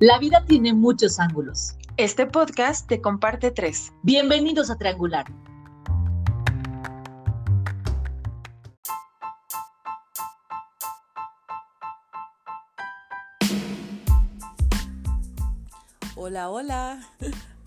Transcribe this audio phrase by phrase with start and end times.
[0.00, 1.76] La vida tiene muchos ángulos.
[1.98, 3.92] Este podcast te comparte tres.
[4.02, 5.26] Bienvenidos a Triangular.
[16.16, 17.06] Hola, hola.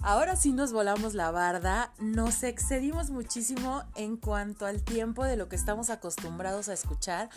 [0.06, 5.48] Ahora sí nos volamos la barda, nos excedimos muchísimo en cuanto al tiempo de lo
[5.48, 7.30] que estamos acostumbrados a escuchar.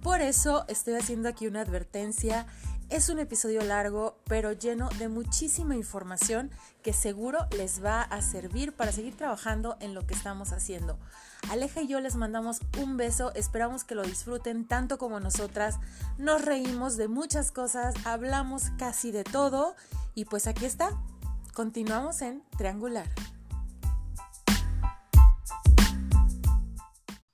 [0.00, 2.46] Por eso estoy haciendo aquí una advertencia
[2.90, 6.50] es un episodio largo, pero lleno de muchísima información
[6.82, 10.98] que seguro les va a servir para seguir trabajando en lo que estamos haciendo.
[11.50, 15.78] Aleja y yo les mandamos un beso, esperamos que lo disfruten tanto como nosotras.
[16.18, 19.74] Nos reímos de muchas cosas, hablamos casi de todo
[20.14, 20.90] y pues aquí está.
[21.52, 23.08] Continuamos en Triangular.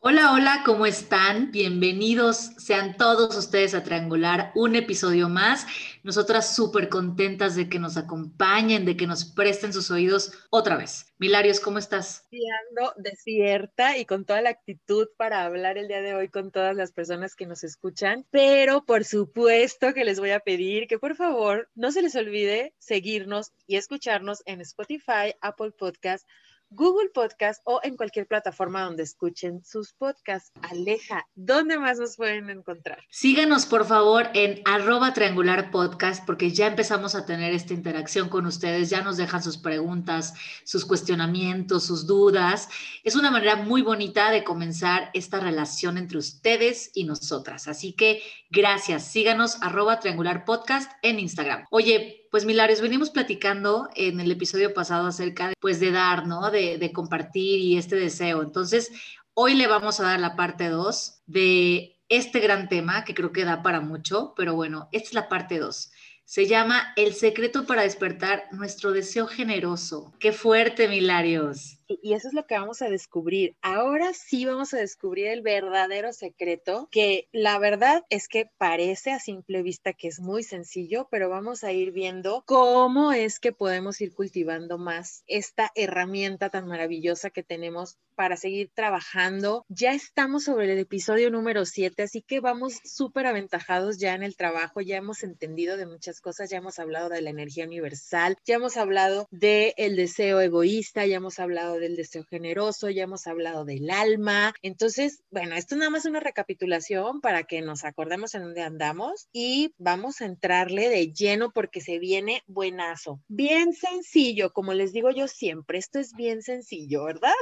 [0.03, 1.53] Hola, hola, ¿cómo están?
[1.53, 5.67] Bienvenidos sean todos ustedes a Triangular, un episodio más.
[6.03, 11.13] Nosotras súper contentas de que nos acompañen, de que nos presten sus oídos otra vez.
[11.19, 12.27] Milarios, ¿cómo estás?
[12.71, 16.75] Ando despierta y con toda la actitud para hablar el día de hoy con todas
[16.75, 21.15] las personas que nos escuchan, pero por supuesto que les voy a pedir que por
[21.15, 26.27] favor no se les olvide seguirnos y escucharnos en Spotify, Apple Podcast,
[26.71, 30.53] Google Podcast o en cualquier plataforma donde escuchen sus podcasts.
[30.63, 33.03] Aleja, ¿dónde más nos pueden encontrar?
[33.11, 38.47] Síganos por favor en arroba triangular podcast porque ya empezamos a tener esta interacción con
[38.47, 42.69] ustedes, ya nos dejan sus preguntas, sus cuestionamientos, sus dudas.
[43.03, 47.67] Es una manera muy bonita de comenzar esta relación entre ustedes y nosotras.
[47.67, 51.67] Así que gracias, síganos arroba triangular podcast en Instagram.
[51.71, 56.51] Oye, pues Milares, venimos platicando en el episodio pasado acerca de, pues, de dar, ¿no?
[56.51, 58.43] De, de compartir y este deseo.
[58.43, 58.91] Entonces,
[59.35, 63.45] hoy le vamos a dar la parte 2 de este gran tema que creo que
[63.45, 65.91] da para mucho, pero bueno, esta es la parte 2.
[66.25, 70.13] Se llama El secreto para despertar nuestro deseo generoso.
[70.21, 73.57] Qué fuerte, Milarios y eso es lo que vamos a descubrir.
[73.63, 79.19] Ahora sí vamos a descubrir el verdadero secreto, que la verdad es que parece a
[79.19, 84.01] simple vista que es muy sencillo, pero vamos a ir viendo cómo es que podemos
[84.01, 89.65] ir cultivando más esta herramienta tan maravillosa que tenemos para seguir trabajando.
[89.69, 94.37] Ya estamos sobre el episodio número 7, así que vamos súper aventajados ya en el
[94.37, 98.57] trabajo, ya hemos entendido de muchas cosas, ya hemos hablado de la energía universal, ya
[98.57, 103.65] hemos hablado del el deseo egoísta, ya hemos hablado del deseo generoso, ya hemos hablado
[103.65, 104.55] del alma.
[104.63, 109.29] Entonces, bueno, esto es nada más una recapitulación para que nos acordemos en dónde andamos
[109.33, 113.21] y vamos a entrarle de lleno porque se viene buenazo.
[113.29, 117.35] Bien sencillo, como les digo yo siempre, esto es bien sencillo, ¿verdad?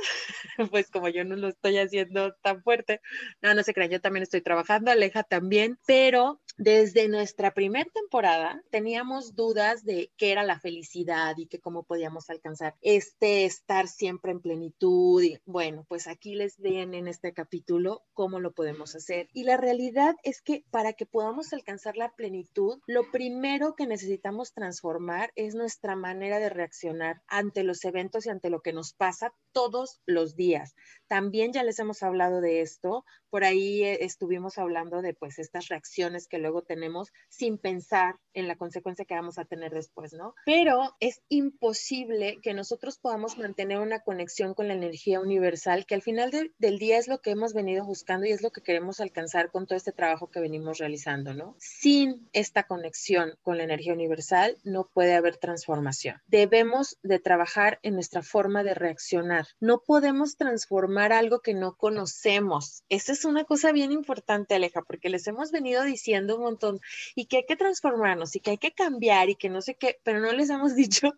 [0.70, 3.00] pues como yo no lo estoy haciendo tan fuerte,
[3.43, 8.62] no, no se crean, yo también estoy trabajando, Aleja también, pero desde nuestra primera temporada
[8.70, 14.28] teníamos dudas de qué era la felicidad y que cómo podíamos alcanzar este estar siempre
[14.31, 15.22] en plenitud.
[15.22, 19.28] Y bueno, pues aquí les ven en este capítulo cómo lo podemos hacer.
[19.33, 24.53] Y la realidad es que para que podamos alcanzar la plenitud, lo primero que necesitamos
[24.53, 29.33] transformar es nuestra manera de reaccionar ante los eventos y ante lo que nos pasa
[29.53, 30.75] todos los días.
[31.06, 35.69] También ya les hemos hablado de esto, por ahí eh, estuvimos hablando de pues estas
[35.69, 40.34] reacciones que luego tenemos sin pensar en la consecuencia que vamos a tener después, ¿no?
[40.47, 46.00] Pero es imposible que nosotros podamos mantener una conexión con la energía universal, que al
[46.00, 49.50] final del día es lo que hemos venido buscando y es lo que queremos alcanzar
[49.50, 51.54] con todo este trabajo que venimos realizando, ¿no?
[51.58, 56.22] Sin esta conexión con la energía universal no puede haber transformación.
[56.26, 59.46] Debemos de trabajar en nuestra forma de reaccionar.
[59.60, 62.84] No podemos transformar algo que no conocemos.
[62.88, 66.80] Esa es una cosa bien importante, Aleja, porque les hemos venido diciendo un montón
[67.14, 69.98] y que hay que transformarnos y que hay que cambiar y que no sé qué,
[70.02, 71.12] pero no les hemos dicho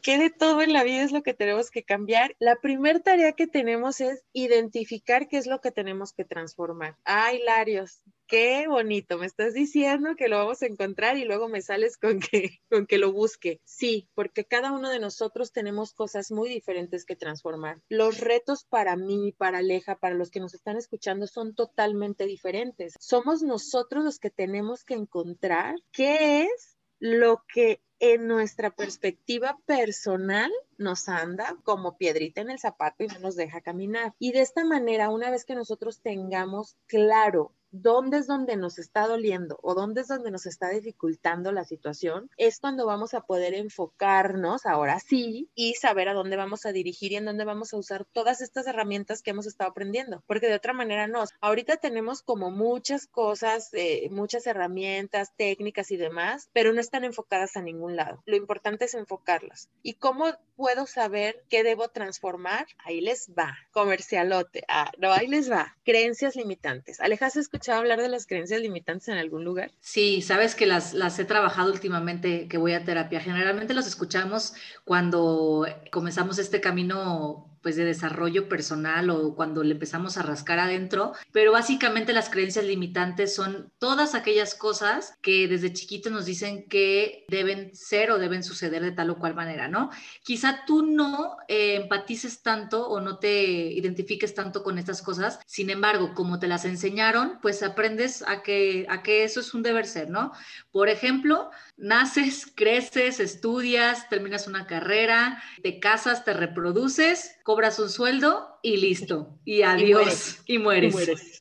[0.00, 2.35] que de todo en la vida es lo que tenemos que cambiar.
[2.38, 6.98] La primera tarea que tenemos es identificar qué es lo que tenemos que transformar.
[7.04, 11.62] Ay, Larios, qué bonito, me estás diciendo que lo vamos a encontrar y luego me
[11.62, 13.62] sales con que, con que lo busque.
[13.64, 17.80] Sí, porque cada uno de nosotros tenemos cosas muy diferentes que transformar.
[17.88, 22.96] Los retos para mí, para Aleja, para los que nos están escuchando son totalmente diferentes.
[23.00, 30.50] Somos nosotros los que tenemos que encontrar qué es lo que en nuestra perspectiva personal
[30.76, 34.14] nos anda como piedrita en el zapato y no nos deja caminar.
[34.18, 39.06] Y de esta manera, una vez que nosotros tengamos claro dónde es donde nos está
[39.06, 43.54] doliendo o dónde es donde nos está dificultando la situación, es cuando vamos a poder
[43.54, 47.76] enfocarnos ahora sí y saber a dónde vamos a dirigir y en dónde vamos a
[47.76, 51.24] usar todas estas herramientas que hemos estado aprendiendo, porque de otra manera no.
[51.40, 57.56] Ahorita tenemos como muchas cosas, eh, muchas herramientas, técnicas y demás, pero no están enfocadas
[57.56, 58.22] a ningún lado.
[58.26, 59.68] Lo importante es enfocarlas.
[59.82, 60.26] ¿Y cómo
[60.56, 62.66] puedo saber qué debo transformar?
[62.78, 63.56] Ahí les va.
[63.72, 64.64] Comercialote.
[64.68, 65.76] Ah, no, ahí les va.
[65.84, 67.00] Creencias limitantes.
[67.00, 67.36] Alejas,
[67.66, 69.72] escuchado hablar de las creencias limitantes en algún lugar?
[69.80, 73.20] Sí, sabes que las, las he trabajado últimamente que voy a terapia.
[73.20, 74.54] Generalmente los escuchamos
[74.84, 81.14] cuando comenzamos este camino pues de desarrollo personal o cuando le empezamos a rascar adentro,
[81.32, 87.24] pero básicamente las creencias limitantes son todas aquellas cosas que desde chiquito nos dicen que
[87.26, 89.90] deben ser o deben suceder de tal o cual manera, ¿no?
[90.22, 95.68] Quizá tú no eh, empatices tanto o no te identifiques tanto con estas cosas, sin
[95.68, 99.86] embargo, como te las enseñaron, pues aprendes a que, a que eso es un deber
[99.86, 100.30] ser, ¿no?
[100.70, 108.58] Por ejemplo, naces, creces, estudias, terminas una carrera, te casas, te reproduces, cobras un sueldo
[108.62, 109.40] y listo.
[109.42, 110.42] Y adiós.
[110.44, 110.94] Y mueres.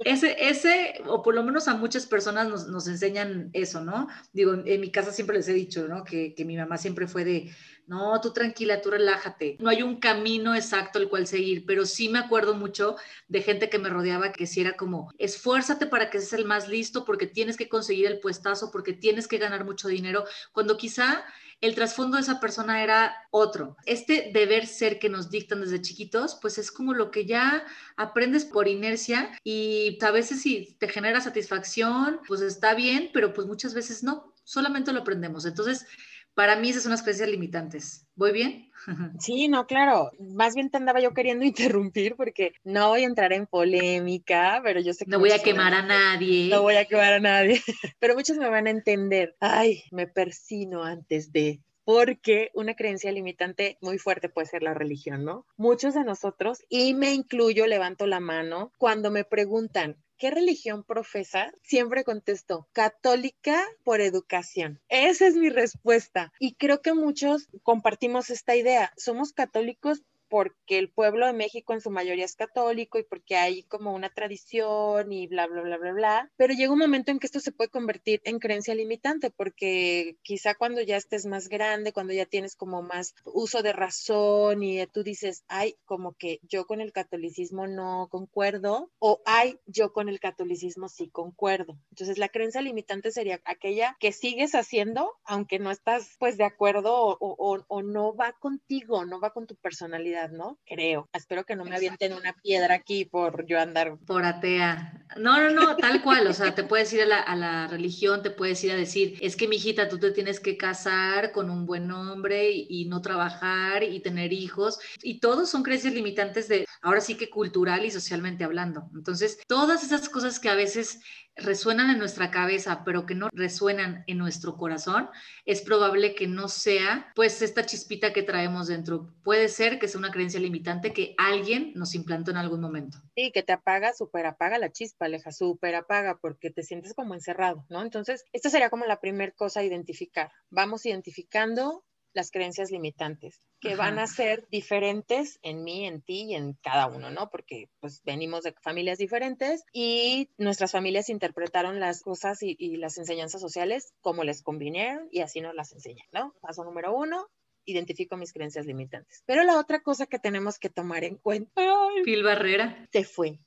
[0.00, 4.08] Ese, ese, o por lo menos a muchas personas nos, nos, enseñan eso, ¿no?
[4.32, 6.04] Digo, en mi casa siempre les he dicho, ¿no?
[6.04, 7.50] Que, que mi mamá siempre fue de,
[7.90, 9.56] no, tú tranquila, tú relájate.
[9.58, 12.94] No hay un camino exacto el cual seguir, pero sí me acuerdo mucho
[13.26, 16.68] de gente que me rodeaba que si era como, esfuérzate para que seas el más
[16.68, 21.24] listo porque tienes que conseguir el puestazo, porque tienes que ganar mucho dinero, cuando quizá
[21.60, 23.76] el trasfondo de esa persona era otro.
[23.86, 27.66] Este deber ser que nos dictan desde chiquitos, pues es como lo que ya
[27.96, 33.48] aprendes por inercia y a veces si te genera satisfacción, pues está bien, pero pues
[33.48, 35.44] muchas veces no, solamente lo aprendemos.
[35.44, 35.86] Entonces,
[36.34, 38.06] para mí esas son las creencias limitantes.
[38.14, 38.70] ¿Voy bien?
[39.20, 40.10] Sí, no, claro.
[40.18, 41.44] Más bien te andaba yo queriendo
[41.74, 45.10] interrumpir porque no voy a entrar en polémica, pero yo sé que...
[45.10, 46.48] No voy a quemar a nadie.
[46.48, 47.60] No voy a quemar a nadie,
[47.98, 49.36] pero muchos me van a entender.
[49.40, 55.24] Ay, me persino antes de porque una creencia limitante muy fuerte puede ser la religión,
[55.24, 55.44] ¿no?
[55.56, 61.50] Muchos de nosotros, y me incluyo, levanto la mano, cuando me preguntan, ¿qué religión profesa?
[61.62, 64.78] Siempre contesto, católica por educación.
[64.88, 66.30] Esa es mi respuesta.
[66.38, 68.92] Y creo que muchos compartimos esta idea.
[68.96, 73.64] Somos católicos porque el pueblo de México en su mayoría es católico y porque hay
[73.64, 76.32] como una tradición y bla, bla, bla, bla, bla.
[76.36, 80.54] Pero llega un momento en que esto se puede convertir en creencia limitante porque quizá
[80.54, 85.02] cuando ya estés más grande, cuando ya tienes como más uso de razón y tú
[85.02, 90.20] dices, ay, como que yo con el catolicismo no concuerdo o ay, yo con el
[90.20, 91.76] catolicismo sí concuerdo.
[91.90, 97.16] Entonces la creencia limitante sería aquella que sigues haciendo aunque no estás pues de acuerdo
[97.20, 100.58] o, no va contigo, no va con tu personalidad ¿no?
[100.66, 101.08] Creo.
[101.12, 103.98] Espero que no me avienten una piedra aquí por yo andar.
[104.06, 105.06] Por atea.
[105.16, 106.26] No, no, no, tal cual.
[106.26, 109.18] O sea, te puedes ir a la, a la religión, te puedes ir a decir,
[109.20, 112.84] es que mi hijita, tú te tienes que casar con un buen hombre y, y
[112.86, 114.78] no trabajar y tener hijos.
[115.02, 118.88] Y todos son creencias limitantes de, ahora sí que cultural y socialmente hablando.
[118.94, 121.00] Entonces, todas esas cosas que a veces
[121.40, 125.08] resuenan en nuestra cabeza, pero que no resuenan en nuestro corazón,
[125.44, 129.14] es probable que no sea pues esta chispita que traemos dentro.
[129.22, 132.98] Puede ser que sea una creencia limitante que alguien nos implantó en algún momento.
[133.16, 137.14] Sí, que te apaga, súper apaga la chispa, Aleja, súper apaga, porque te sientes como
[137.14, 137.82] encerrado, ¿no?
[137.82, 140.30] Entonces, esta sería como la primera cosa a identificar.
[140.50, 146.34] Vamos identificando las creencias limitantes, que van a ser diferentes en mí, en ti y
[146.34, 147.30] en cada uno, ¿no?
[147.30, 152.98] Porque pues venimos de familias diferentes y nuestras familias interpretaron las cosas y, y las
[152.98, 156.34] enseñanzas sociales como les convinieron y así nos las enseñan, ¿no?
[156.40, 157.28] Paso número uno,
[157.64, 159.22] identifico mis creencias limitantes.
[159.26, 161.62] Pero la otra cosa que tenemos que tomar en cuenta.
[162.04, 162.88] Phil Barrera.
[162.92, 163.40] Se fue.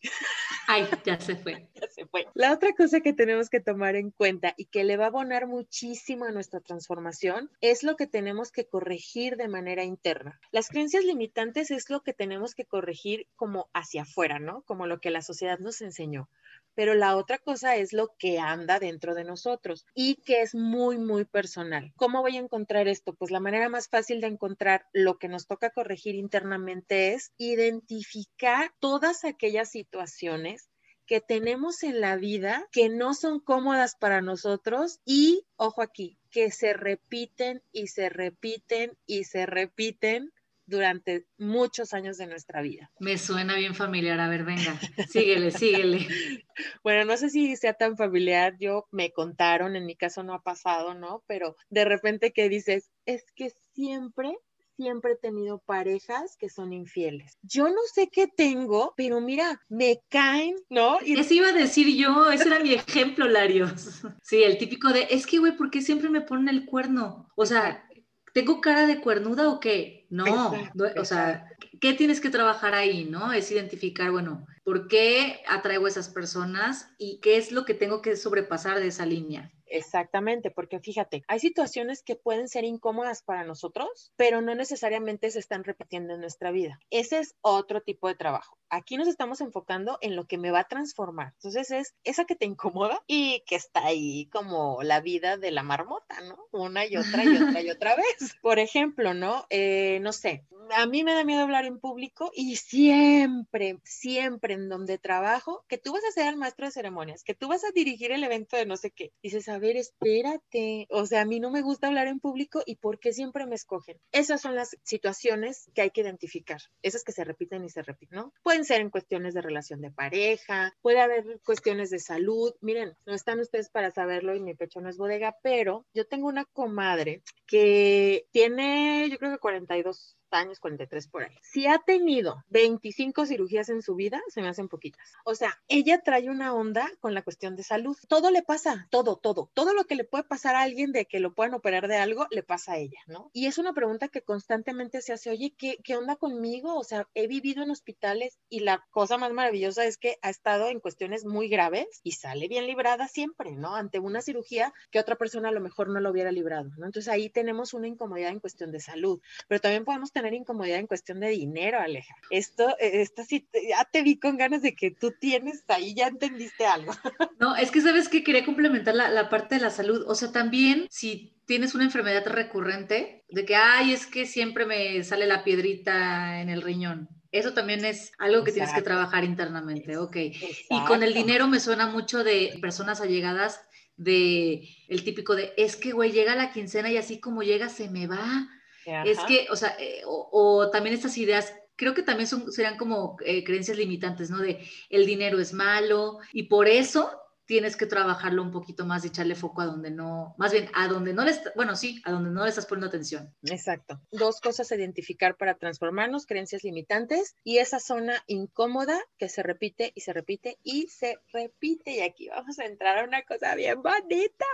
[0.67, 1.69] Ay, ya se fue.
[1.75, 2.27] ya se fue.
[2.33, 5.47] La otra cosa que tenemos que tomar en cuenta y que le va a abonar
[5.47, 10.39] muchísimo a nuestra transformación es lo que tenemos que corregir de manera interna.
[10.51, 14.61] Las creencias limitantes es lo que tenemos que corregir como hacia afuera, ¿no?
[14.63, 16.29] Como lo que la sociedad nos enseñó
[16.75, 20.97] pero la otra cosa es lo que anda dentro de nosotros y que es muy,
[20.97, 21.93] muy personal.
[21.95, 23.13] ¿Cómo voy a encontrar esto?
[23.13, 28.71] Pues la manera más fácil de encontrar lo que nos toca corregir internamente es identificar
[28.79, 30.69] todas aquellas situaciones
[31.05, 36.49] que tenemos en la vida que no son cómodas para nosotros y, ojo aquí, que
[36.51, 40.31] se repiten y se repiten y se repiten
[40.65, 42.91] durante muchos años de nuestra vida.
[42.99, 44.19] Me suena bien familiar.
[44.19, 44.79] A ver, venga,
[45.09, 46.07] síguele, síguele.
[46.83, 48.55] Bueno, no sé si sea tan familiar.
[48.59, 51.23] Yo me contaron, en mi caso no ha pasado, ¿no?
[51.25, 54.37] Pero de repente que dices, es que siempre
[54.75, 57.37] siempre he tenido parejas que son infieles.
[57.41, 60.97] Yo no sé qué tengo, pero mira, me caen, ¿no?
[61.05, 61.19] Y...
[61.19, 64.03] Eso iba a decir yo, ese era mi ejemplo, Larios.
[64.21, 67.29] Sí, el típico de, es que, güey, ¿por qué siempre me ponen el cuerno?
[67.35, 67.87] O sea,
[68.33, 70.05] ¿tengo cara de cuernuda o qué?
[70.09, 70.53] No,
[70.97, 71.49] o sea,
[71.79, 73.31] ¿qué tienes que trabajar ahí, no?
[73.31, 78.01] Es identificar, bueno, ¿por qué atraigo a esas personas y qué es lo que tengo
[78.01, 79.51] que sobrepasar de esa línea?
[79.65, 85.39] Exactamente, porque fíjate, hay situaciones que pueden ser incómodas para nosotros, pero no necesariamente se
[85.39, 86.79] están repitiendo en nuestra vida.
[86.91, 88.59] Ese es otro tipo de trabajo.
[88.75, 91.33] Aquí nos estamos enfocando en lo que me va a transformar.
[91.35, 95.61] Entonces es esa que te incomoda y que está ahí como la vida de la
[95.61, 96.39] marmota, ¿no?
[96.51, 98.35] Una y otra y otra y otra vez.
[98.41, 99.45] Por ejemplo, ¿no?
[99.49, 104.69] Eh, no sé, a mí me da miedo hablar en público y siempre, siempre en
[104.69, 107.71] donde trabajo, que tú vas a ser el maestro de ceremonias, que tú vas a
[107.71, 109.11] dirigir el evento de no sé qué.
[109.21, 110.87] Dices, a ver, espérate.
[110.89, 113.55] O sea, a mí no me gusta hablar en público y ¿por qué siempre me
[113.55, 113.99] escogen?
[114.11, 116.61] Esas son las situaciones que hay que identificar.
[116.81, 118.33] Esas que se repiten y se repiten, ¿no?
[118.43, 122.53] Pueden ser en cuestiones de relación de pareja, puede haber cuestiones de salud.
[122.61, 126.27] Miren, no están ustedes para saberlo y mi pecho no es bodega, pero yo tengo
[126.27, 131.37] una comadre que tiene, yo creo que 42 años, 43 por ahí.
[131.41, 135.11] Si ha tenido 25 cirugías en su vida, se me hacen poquitas.
[135.25, 137.97] O sea, ella trae una onda con la cuestión de salud.
[138.07, 139.49] Todo le pasa, todo, todo.
[139.53, 142.27] Todo lo que le puede pasar a alguien de que lo puedan operar de algo,
[142.31, 143.29] le pasa a ella, ¿no?
[143.33, 146.77] Y es una pregunta que constantemente se hace, oye, ¿qué, qué onda conmigo?
[146.77, 150.69] O sea, he vivido en hospitales y la cosa más maravillosa es que ha estado
[150.69, 153.75] en cuestiones muy graves y sale bien librada siempre, ¿no?
[153.75, 156.85] Ante una cirugía que otra persona a lo mejor no lo hubiera librado, ¿no?
[156.85, 160.87] Entonces ahí tenemos una incomodidad en cuestión de salud, pero también podemos tener incomodidad en
[160.87, 162.15] cuestión de dinero, Aleja.
[162.29, 166.07] Esto, eh, esta sí, ya te vi con ganas de que tú tienes ahí, ya
[166.07, 166.93] entendiste algo.
[167.39, 170.05] No, es que sabes que quería complementar la, la parte de la salud.
[170.07, 175.03] O sea, también si tienes una enfermedad recurrente, de que, ay, es que siempre me
[175.03, 177.09] sale la piedrita en el riñón.
[177.31, 180.15] Eso también es algo que tienes que trabajar internamente, ok.
[180.15, 183.59] Y con el dinero me suena mucho de personas allegadas
[183.97, 187.89] de el típico de, es que, güey, llega la quincena y así como llega se
[187.89, 188.47] me va.
[188.85, 193.17] Es que, o sea, eh, o, también estas ideas, creo que también son, serían como
[193.25, 194.39] eh, creencias limitantes, ¿no?
[194.39, 197.11] De el dinero es malo y por eso
[197.45, 200.87] tienes que trabajarlo un poquito más y echarle foco a donde no, más bien a
[200.87, 203.33] donde no le, bueno, sí, a donde no le estás poniendo atención.
[203.43, 204.01] Exacto.
[204.11, 209.91] Dos cosas a identificar para transformarnos, creencias limitantes y esa zona incómoda que se repite
[209.95, 211.91] y se repite y se repite.
[211.91, 214.45] Y aquí vamos a entrar a una cosa bien bonita.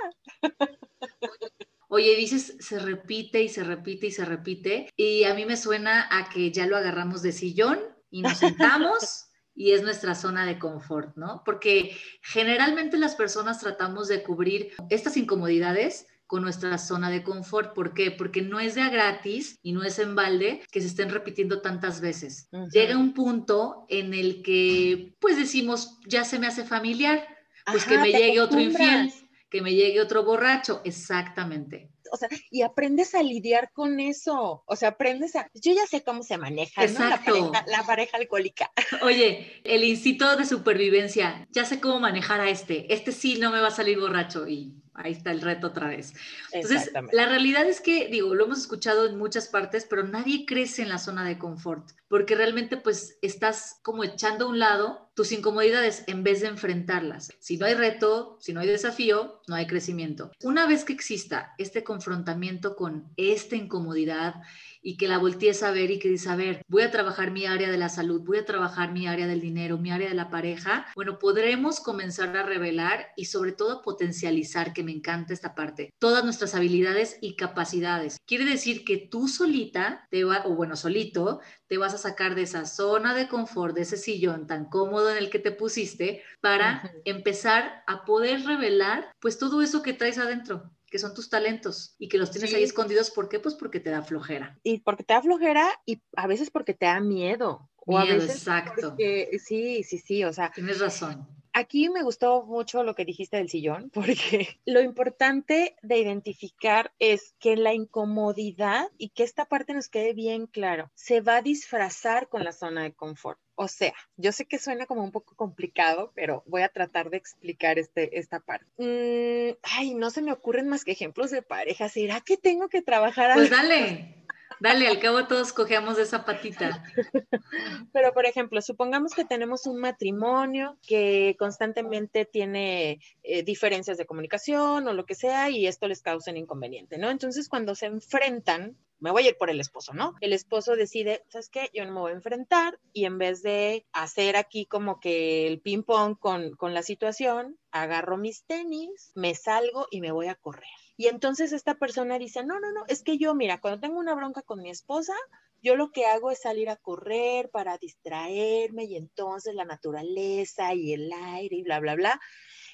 [1.91, 4.89] Oye, dices, se repite y se repite y se repite.
[4.95, 7.79] Y a mí me suena a que ya lo agarramos de sillón
[8.11, 9.25] y nos sentamos.
[9.55, 11.41] y es nuestra zona de confort, ¿no?
[11.43, 17.73] Porque generalmente las personas tratamos de cubrir estas incomodidades con nuestra zona de confort.
[17.73, 18.09] ¿Por qué?
[18.09, 21.59] Porque no es de a gratis y no es en balde que se estén repitiendo
[21.59, 22.47] tantas veces.
[22.71, 27.27] Llega un punto en el que, pues decimos, ya se me hace familiar,
[27.65, 29.11] pues que me llegue otro infiel
[29.49, 31.89] que me llegue otro borracho, exactamente.
[32.11, 34.63] O sea, y aprendes a lidiar con eso.
[34.65, 35.49] O sea, aprendes a.
[35.53, 37.09] Yo ya sé cómo se maneja, ¿no?
[37.09, 38.71] La pareja, la pareja alcohólica.
[39.03, 42.91] Oye, el instinto de supervivencia, ya sé cómo manejar a este.
[42.93, 46.13] Este sí no me va a salir borracho y ahí está el reto otra vez.
[46.51, 50.81] Entonces, la realidad es que, digo, lo hemos escuchado en muchas partes, pero nadie crece
[50.81, 55.31] en la zona de confort, porque realmente pues estás como echando a un lado tus
[55.31, 57.33] incomodidades en vez de enfrentarlas.
[57.39, 60.31] Si no hay reto, si no hay desafío, no hay crecimiento.
[60.43, 64.35] Una vez que exista este confrontamiento con esta incomodidad
[64.81, 67.45] y que la voltees a ver y que dices, a ver, voy a trabajar mi
[67.45, 70.29] área de la salud, voy a trabajar mi área del dinero, mi área de la
[70.29, 75.93] pareja, bueno, podremos comenzar a revelar y sobre todo potencializar, que me encanta esta parte,
[75.99, 78.19] todas nuestras habilidades y capacidades.
[78.25, 82.43] Quiere decir que tú solita, te va, o bueno, solito, te vas a sacar de
[82.43, 86.91] esa zona de confort, de ese sillón tan cómodo en el que te pusiste, para
[87.05, 92.09] empezar a poder revelar pues todo eso que traes adentro que son tus talentos y
[92.09, 93.11] que los tienes ahí escondidos.
[93.11, 93.39] ¿Por qué?
[93.39, 94.59] Pues porque te da flojera.
[94.63, 97.69] Y porque te da flojera y a veces porque te da miedo.
[97.85, 98.95] O a veces exacto.
[98.97, 100.51] sí, sí, sí, o sea.
[100.53, 101.27] Tienes razón.
[101.53, 107.35] Aquí me gustó mucho lo que dijiste del sillón, porque lo importante de identificar es
[107.39, 112.29] que la incomodidad y que esta parte nos quede bien claro, se va a disfrazar
[112.29, 113.39] con la zona de confort.
[113.61, 117.17] O sea, yo sé que suena como un poco complicado, pero voy a tratar de
[117.17, 118.65] explicar este, esta parte.
[118.77, 121.89] Mm, ay, no se me ocurren más que ejemplos de pareja.
[121.89, 123.33] ¿Será que tengo que trabajar?
[123.33, 124.15] Pues dale.
[124.61, 126.85] Dale, al cabo todos cogemos de esa patita.
[127.91, 134.87] Pero, por ejemplo, supongamos que tenemos un matrimonio que constantemente tiene eh, diferencias de comunicación
[134.87, 137.09] o lo que sea y esto les causa un inconveniente, ¿no?
[137.09, 140.15] Entonces, cuando se enfrentan, me voy a ir por el esposo, ¿no?
[140.21, 141.69] El esposo decide, ¿sabes qué?
[141.73, 145.61] Yo no me voy a enfrentar y en vez de hacer aquí como que el
[145.61, 150.35] ping pong con, con la situación, agarro mis tenis, me salgo y me voy a
[150.35, 150.69] correr.
[150.97, 154.15] Y entonces esta persona dice, no, no, no, es que yo, mira, cuando tengo una
[154.15, 155.13] bronca con mi esposa,
[155.61, 160.93] yo lo que hago es salir a correr para distraerme y entonces la naturaleza y
[160.93, 162.19] el aire y bla, bla, bla.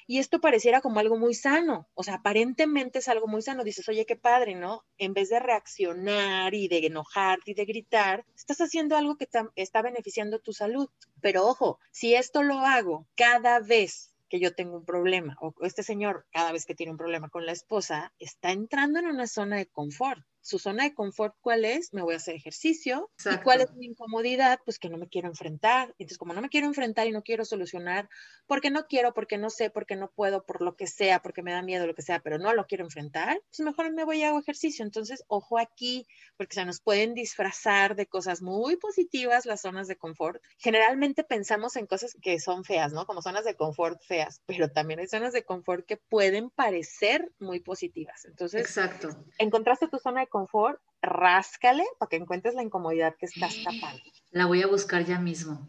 [0.08, 3.64] Y esto pareciera como algo muy sano, o sea, aparentemente es algo muy sano.
[3.64, 4.84] Dices, oye, qué padre, ¿no?
[4.98, 9.82] En vez de reaccionar y de enojarte y de gritar, estás haciendo algo que está
[9.82, 10.90] beneficiando tu salud.
[11.22, 15.84] Pero ojo, si esto lo hago cada vez que yo tengo un problema o este
[15.84, 19.58] señor cada vez que tiene un problema con la esposa está entrando en una zona
[19.58, 21.92] de confort su zona de confort, ¿cuál es?
[21.92, 23.10] Me voy a hacer ejercicio.
[23.32, 24.60] ¿Y cuál es mi incomodidad?
[24.64, 25.96] Pues que no me quiero enfrentar.
[25.98, 28.10] Entonces, como no me quiero enfrentar y no quiero solucionar,
[28.46, 31.52] porque no quiero, porque no sé, porque no puedo, por lo que sea, porque me
[31.52, 34.30] da miedo, lo que sea, pero no lo quiero enfrentar, pues mejor me voy a
[34.30, 34.86] hago ejercicio.
[34.86, 36.06] Entonces, ojo aquí,
[36.38, 40.44] porque se nos pueden disfrazar de cosas muy positivas las zonas de confort.
[40.60, 43.08] Generalmente pensamos en cosas que son feas, ¿no?
[43.08, 47.62] Como zonas de confort feas, pero también hay zonas de confort que pueden parecer muy
[47.62, 48.26] positivas.
[48.26, 49.10] Entonces, Exacto.
[49.40, 54.02] encontraste tu zona de confort, ráscale para que encuentres la incomodidad que estás tapando.
[54.32, 55.66] La voy a buscar ya mismo.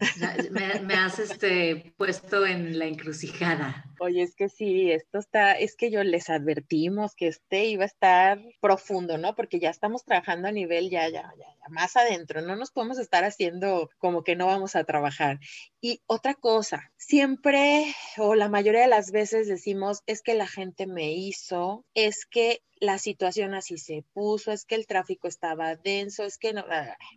[0.51, 3.85] me, has este, puesto en la encrucijada.
[3.99, 7.87] Oye, es que sí, esto está, es que yo les advertimos que este iba a
[7.87, 9.35] estar profundo, ¿no?
[9.35, 12.41] Porque ya estamos trabajando a nivel ya, ya, ya, ya, más adentro.
[12.41, 15.39] No nos podemos estar haciendo como que no vamos a trabajar.
[15.79, 20.87] Y otra cosa, siempre o la mayoría de las veces decimos, es que la gente
[20.87, 26.23] me hizo, es que la situación así se puso, es que el tráfico estaba denso,
[26.23, 26.65] es que no,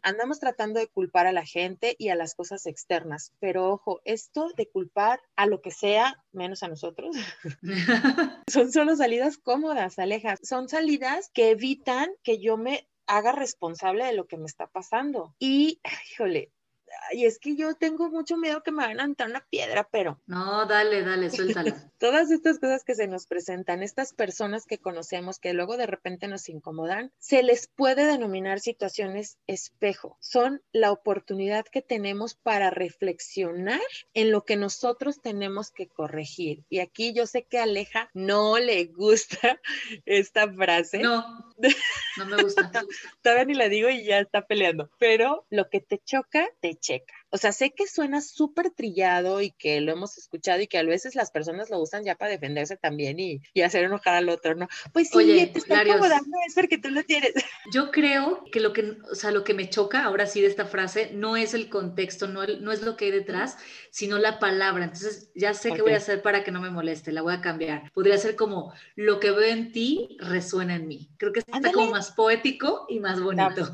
[0.02, 4.50] andamos tratando de culpar a la gente y a las cosas externas, pero ojo, esto
[4.56, 7.16] de culpar a lo que sea, menos a nosotros,
[8.48, 14.12] son solo salidas cómodas, Aleja, son salidas que evitan que yo me haga responsable de
[14.12, 15.34] lo que me está pasando.
[15.38, 15.80] Y,
[16.12, 16.52] híjole,
[17.12, 20.20] y es que yo tengo mucho miedo que me vayan a entrar una piedra, pero...
[20.26, 21.74] No, dale, dale, suéltalo.
[21.98, 26.28] Todas estas cosas que se nos presentan, estas personas que conocemos que luego de repente
[26.28, 30.16] nos incomodan, se les puede denominar situaciones espejo.
[30.20, 33.80] Son la oportunidad que tenemos para reflexionar
[34.14, 36.64] en lo que nosotros tenemos que corregir.
[36.68, 39.60] Y aquí yo sé que a Aleja no le gusta
[40.06, 40.98] esta frase.
[41.00, 41.52] No,
[42.16, 42.70] no me gusta.
[43.22, 44.90] Todavía ni la digo y ya está peleando.
[44.98, 47.14] Pero lo que te choca, te checa.
[47.30, 50.82] O sea, sé que suena súper trillado y que lo hemos escuchado y que a
[50.82, 54.68] veces las personas lo usan ya para defenderse también y, hacer enojar al otro, ¿no?
[54.92, 57.34] Pues sí, te está incomodando, es porque tú lo tienes.
[57.72, 60.64] Yo creo que lo que, o sea, lo que me choca ahora sí de esta
[60.64, 63.58] frase no es el contexto, no, no es lo que hay detrás,
[63.90, 64.84] sino la palabra.
[64.84, 67.40] Entonces, ya sé qué voy a hacer para que no me moleste, la voy a
[67.40, 67.92] cambiar.
[67.92, 71.10] Podría ser como, lo que veo en ti resuena en mí.
[71.18, 73.72] Creo que está como más poético y más bonito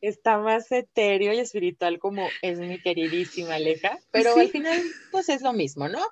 [0.00, 4.80] está más etéreo y espiritual como es mi queridísima Aleja, pero al final
[5.10, 6.04] pues es lo mismo, ¿no?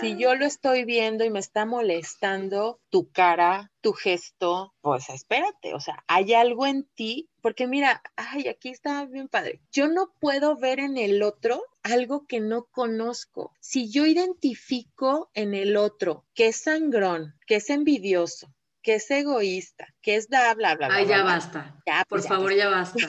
[0.00, 5.74] Si yo lo estoy viendo y me está molestando tu cara, tu gesto, pues espérate,
[5.74, 9.60] o sea, hay algo en ti, porque mira, ay, aquí está bien padre.
[9.72, 13.54] Yo no puedo ver en el otro algo que no conozco.
[13.60, 19.86] Si yo identifico en el otro que es sangrón, que es envidioso, que es egoísta,
[20.02, 20.96] que es da, bla, bla, bla.
[20.96, 21.80] Ay, ya basta.
[21.86, 23.08] Ya, Por favor, ya basta.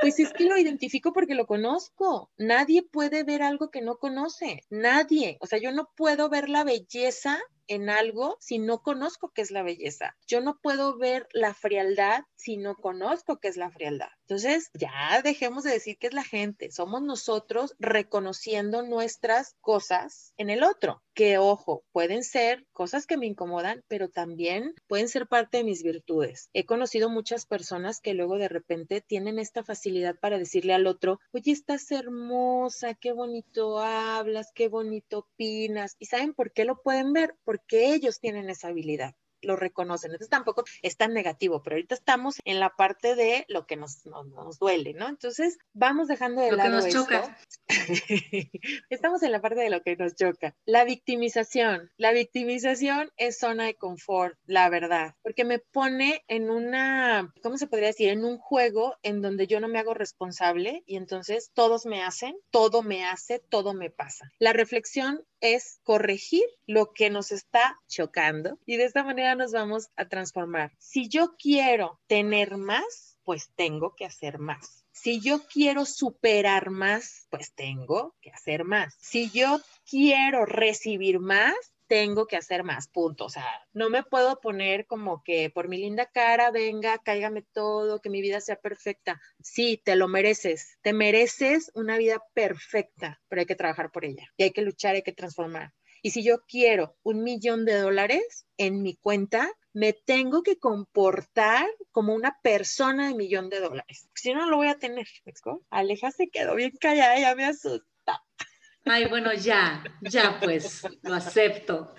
[0.00, 2.30] Pues es que lo identifico porque lo conozco.
[2.36, 4.62] Nadie puede ver algo que no conoce.
[4.70, 5.38] Nadie.
[5.40, 9.50] O sea, yo no puedo ver la belleza en algo si no conozco qué es
[9.50, 10.16] la belleza.
[10.26, 14.08] Yo no puedo ver la frialdad si no conozco qué es la frialdad.
[14.22, 16.70] Entonces, ya dejemos de decir que es la gente.
[16.70, 21.02] Somos nosotros reconociendo nuestras cosas en el otro.
[21.16, 25.82] Que, ojo, pueden ser cosas que me incomodan, pero también pueden ser parte de mis
[25.82, 26.50] virtudes.
[26.52, 31.18] He conocido muchas personas que luego de repente tienen esta facilidad para decirle al otro,
[31.32, 35.96] oye, estás hermosa, qué bonito hablas, qué bonito opinas.
[35.98, 37.34] ¿Y saben por qué lo pueden ver?
[37.44, 40.10] porque ellos tienen esa habilidad lo reconocen.
[40.10, 44.04] Entonces tampoco es tan negativo, pero ahorita estamos en la parte de lo que nos,
[44.06, 45.08] nos, duele, ¿no?
[45.08, 47.38] Entonces vamos dejando de lo lado que nos choca.
[48.90, 50.54] estamos en la parte de lo que nos choca.
[50.64, 51.90] La victimización.
[51.96, 57.66] La victimización es zona de confort, la verdad, porque me pone en una, ¿cómo se
[57.66, 58.08] podría decir?
[58.08, 62.36] En un juego en donde yo no me hago responsable y entonces todos me hacen,
[62.50, 64.30] todo me hace, todo me pasa.
[64.38, 69.88] La reflexión es corregir lo que nos está chocando y de esta manera nos vamos
[69.96, 70.72] a transformar.
[70.78, 74.84] Si yo quiero tener más, pues tengo que hacer más.
[74.92, 78.96] Si yo quiero superar más, pues tengo que hacer más.
[79.00, 81.54] Si yo quiero recibir más,
[81.86, 83.26] tengo que hacer más, punto.
[83.26, 88.00] O sea, no me puedo poner como que por mi linda cara, venga, cáigame todo,
[88.00, 89.20] que mi vida sea perfecta.
[89.42, 94.28] Sí, te lo mereces, te mereces una vida perfecta, pero hay que trabajar por ella
[94.36, 95.72] y hay que luchar, hay que transformar.
[96.06, 101.66] Y si yo quiero un millón de dólares en mi cuenta, me tengo que comportar
[101.90, 104.08] como una persona de millón de dólares.
[104.14, 105.08] Si no, lo voy a tener.
[105.68, 107.95] Aleja se quedó bien callada, ya me asusta.
[108.88, 111.92] Ay, bueno, ya, ya pues, lo acepto.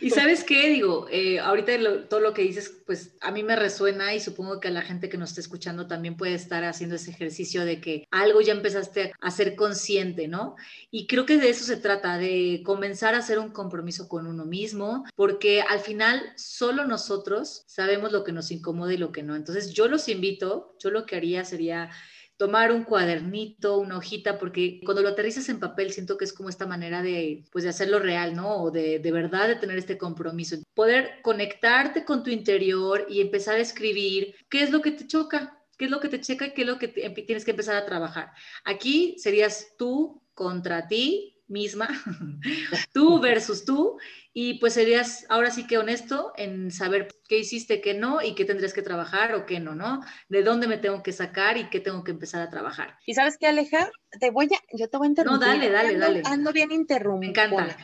[0.00, 1.72] Y sabes qué, digo, eh, ahorita
[2.08, 5.08] todo lo que dices, pues a mí me resuena y supongo que a la gente
[5.08, 9.12] que nos está escuchando también puede estar haciendo ese ejercicio de que algo ya empezaste
[9.20, 10.54] a ser consciente, ¿no?
[10.92, 14.44] Y creo que de eso se trata, de comenzar a hacer un compromiso con uno
[14.44, 19.34] mismo, porque al final solo nosotros sabemos lo que nos incomoda y lo que no.
[19.34, 21.90] Entonces yo los invito, yo lo que haría sería
[22.42, 26.48] tomar un cuadernito, una hojita, porque cuando lo aterrizas en papel siento que es como
[26.48, 28.56] esta manera de, pues, de hacerlo real, ¿no?
[28.64, 30.56] O de, de verdad de tener este compromiso.
[30.74, 35.56] Poder conectarte con tu interior y empezar a escribir qué es lo que te choca,
[35.78, 37.86] qué es lo que te checa y qué es lo que tienes que empezar a
[37.86, 38.32] trabajar.
[38.64, 41.86] Aquí serías tú contra ti misma,
[42.92, 43.98] tú versus tú,
[44.34, 48.44] y pues serías ahora sí que honesto en saber qué hiciste, qué no, y qué
[48.44, 50.00] tendrías que trabajar o qué no, ¿no?
[50.28, 52.96] De dónde me tengo que sacar y qué tengo que empezar a trabajar.
[53.06, 55.46] Y sabes qué, Aleja, te voy a, yo te voy a interrumpir.
[55.46, 56.22] No, dale, dale, dale.
[56.24, 57.32] Ando bien interrumpido.
[57.32, 57.76] Me encanta.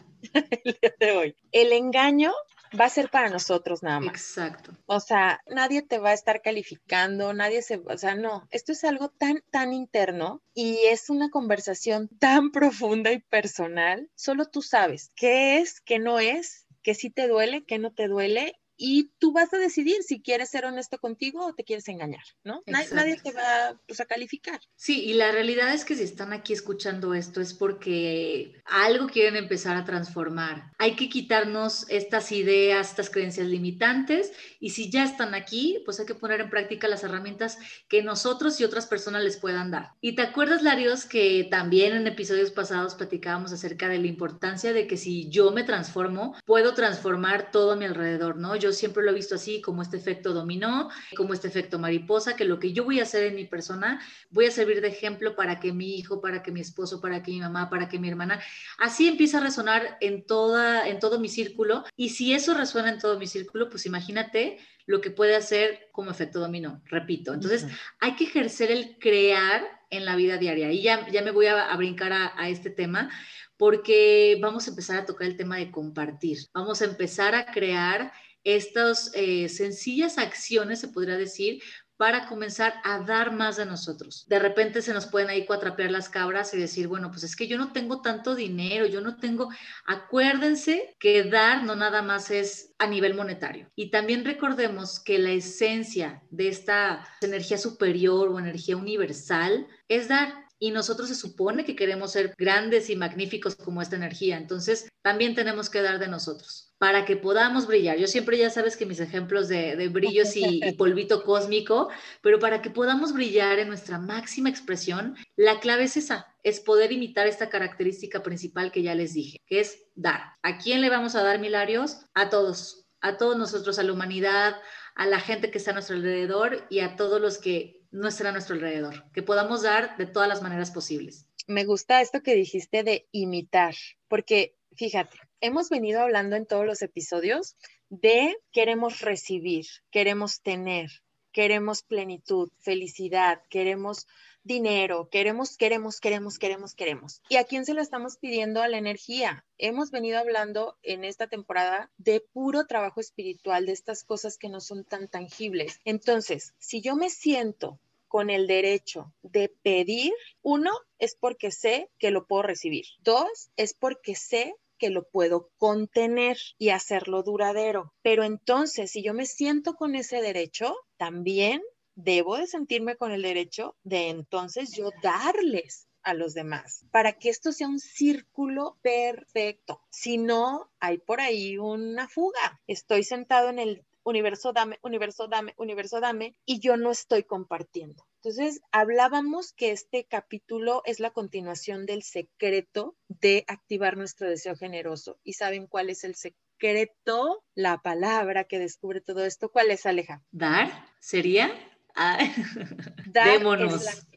[1.00, 2.32] el El engaño
[2.78, 4.14] va a ser para nosotros nada más.
[4.14, 4.72] Exacto.
[4.86, 8.84] O sea, nadie te va a estar calificando, nadie se, o sea, no, esto es
[8.84, 14.10] algo tan, tan interno y es una conversación tan profunda y personal.
[14.14, 18.08] Solo tú sabes qué es, qué no es, qué sí te duele, qué no te
[18.08, 22.22] duele y tú vas a decidir si quieres ser honesto contigo o te quieres engañar,
[22.44, 22.62] ¿no?
[22.66, 24.60] Nadie te va pues, a calificar.
[24.76, 29.34] Sí, y la realidad es que si están aquí escuchando esto es porque algo quieren
[29.34, 30.70] empezar a transformar.
[30.78, 36.06] Hay que quitarnos estas ideas, estas creencias limitantes y si ya están aquí, pues hay
[36.06, 39.94] que poner en práctica las herramientas que nosotros y otras personas les puedan dar.
[40.00, 44.86] Y te acuerdas, Larios, que también en episodios pasados platicábamos acerca de la importancia de
[44.86, 48.54] que si yo me transformo, puedo transformar todo a mi alrededor, ¿no?
[48.54, 52.44] Yo siempre lo he visto así, como este efecto dominó, como este efecto mariposa, que
[52.44, 54.00] lo que yo voy a hacer en mi persona,
[54.30, 57.32] voy a servir de ejemplo para que mi hijo, para que mi esposo, para que
[57.32, 58.40] mi mamá, para que mi hermana,
[58.78, 61.84] así empieza a resonar en, toda, en todo mi círculo.
[61.96, 66.10] Y si eso resuena en todo mi círculo, pues imagínate lo que puede hacer como
[66.10, 67.34] efecto dominó, repito.
[67.34, 67.66] Entonces,
[68.00, 70.72] hay que ejercer el crear en la vida diaria.
[70.72, 73.10] Y ya, ya me voy a, brincar a, a este tema
[73.58, 76.38] porque vamos a empezar a tocar el tema de compartir.
[76.54, 78.12] Vamos a empezar a crear
[78.56, 81.62] estas eh, sencillas acciones, se podría decir,
[81.98, 84.24] para comenzar a dar más de nosotros.
[84.28, 87.48] De repente se nos pueden ahí cuatrapear las cabras y decir, bueno, pues es que
[87.48, 89.50] yo no tengo tanto dinero, yo no tengo,
[89.84, 93.68] acuérdense que dar no nada más es a nivel monetario.
[93.74, 100.47] Y también recordemos que la esencia de esta energía superior o energía universal es dar
[100.58, 104.36] y nosotros se supone que queremos ser grandes y magníficos como esta energía.
[104.36, 107.98] Entonces, también tenemos que dar de nosotros para que podamos brillar.
[107.98, 111.88] Yo siempre ya sabes que mis ejemplos de, brillos y, y, polvito cósmico,
[112.22, 116.92] pero para que podamos brillar en nuestra máxima expresión, la clave es esa, es poder
[116.92, 120.36] imitar esta característica principal que ya les dije, que es dar.
[120.42, 121.98] ¿A quién le vamos a dar, Milarios?
[122.14, 124.56] A todos, a todos nosotros, a la humanidad,
[124.94, 128.26] a la gente que está a nuestro alrededor y a todos los que no estar
[128.26, 131.26] a nuestro alrededor, que podamos dar de todas las maneras posibles.
[131.46, 133.74] Me gusta esto que dijiste de imitar,
[134.08, 137.56] porque fíjate, hemos venido hablando en todos los episodios
[137.88, 140.90] de queremos recibir, queremos tener,
[141.38, 144.08] queremos plenitud, felicidad, queremos
[144.42, 147.22] dinero, queremos, queremos, queremos, queremos, queremos.
[147.28, 148.60] ¿Y a quién se lo estamos pidiendo?
[148.60, 149.46] A la energía.
[149.56, 154.60] Hemos venido hablando en esta temporada de puro trabajo espiritual, de estas cosas que no
[154.60, 155.78] son tan tangibles.
[155.84, 162.10] Entonces, si yo me siento con el derecho de pedir, uno es porque sé que
[162.10, 162.86] lo puedo recibir.
[163.04, 167.92] Dos es porque sé que lo puedo contener y hacerlo duradero.
[168.02, 171.62] Pero entonces, si yo me siento con ese derecho, también
[171.94, 177.28] debo de sentirme con el derecho de entonces yo darles a los demás para que
[177.28, 179.82] esto sea un círculo perfecto.
[179.90, 182.60] Si no, hay por ahí una fuga.
[182.66, 188.07] Estoy sentado en el universo dame, universo dame, universo dame y yo no estoy compartiendo.
[188.22, 195.20] Entonces, hablábamos que este capítulo es la continuación del secreto de activar nuestro deseo generoso.
[195.22, 197.44] ¿Y saben cuál es el secreto?
[197.54, 199.50] La palabra que descubre todo esto.
[199.50, 200.24] ¿Cuál es, Aleja?
[200.32, 201.52] Dar, sería.
[201.94, 202.18] Ah,
[203.06, 204.07] démonos.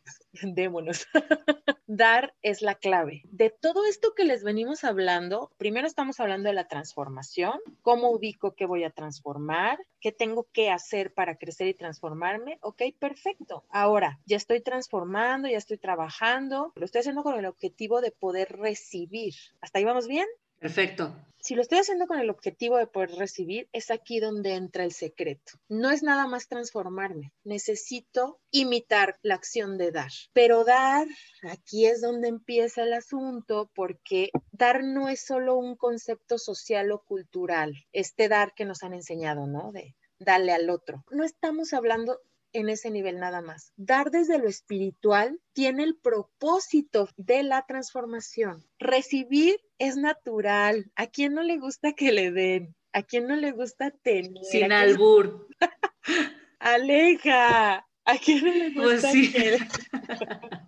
[0.43, 1.08] Démonos.
[1.88, 3.23] Dar es la clave.
[3.25, 8.56] De todo esto que les venimos hablando, primero estamos hablando de la transformación, cómo ubico
[8.56, 12.60] qué voy a transformar, qué tengo que hacer para crecer y transformarme.
[12.62, 13.65] Ok, perfecto.
[13.69, 18.58] Ahora, ya estoy transformando, ya estoy trabajando, lo estoy haciendo con el objetivo de poder
[18.58, 19.34] recibir.
[19.60, 20.27] ¿Hasta ahí vamos bien?
[20.62, 21.15] Perfecto.
[21.39, 24.91] Si lo estoy haciendo con el objetivo de poder recibir, es aquí donde entra el
[24.91, 25.54] secreto.
[25.67, 30.12] No es nada más transformarme, necesito imitar la acción de dar.
[30.34, 31.08] Pero dar,
[31.50, 37.02] aquí es donde empieza el asunto, porque dar no es solo un concepto social o
[37.02, 39.71] cultural, este dar que nos han enseñado, ¿no?
[39.71, 41.04] De darle al otro.
[41.10, 42.19] No estamos hablando
[42.54, 43.74] en ese nivel nada más.
[43.78, 48.65] Dar desde lo espiritual tiene el propósito de la transformación.
[48.80, 50.91] Recibir es natural.
[50.96, 52.76] ¿A quién no le gusta que le den?
[52.94, 54.44] ¿A quién no le gusta tener?
[54.44, 55.48] Sin albur.
[56.60, 57.88] Aleja.
[58.06, 59.32] ¿A quién no le pues gusta sí.
[59.32, 59.58] que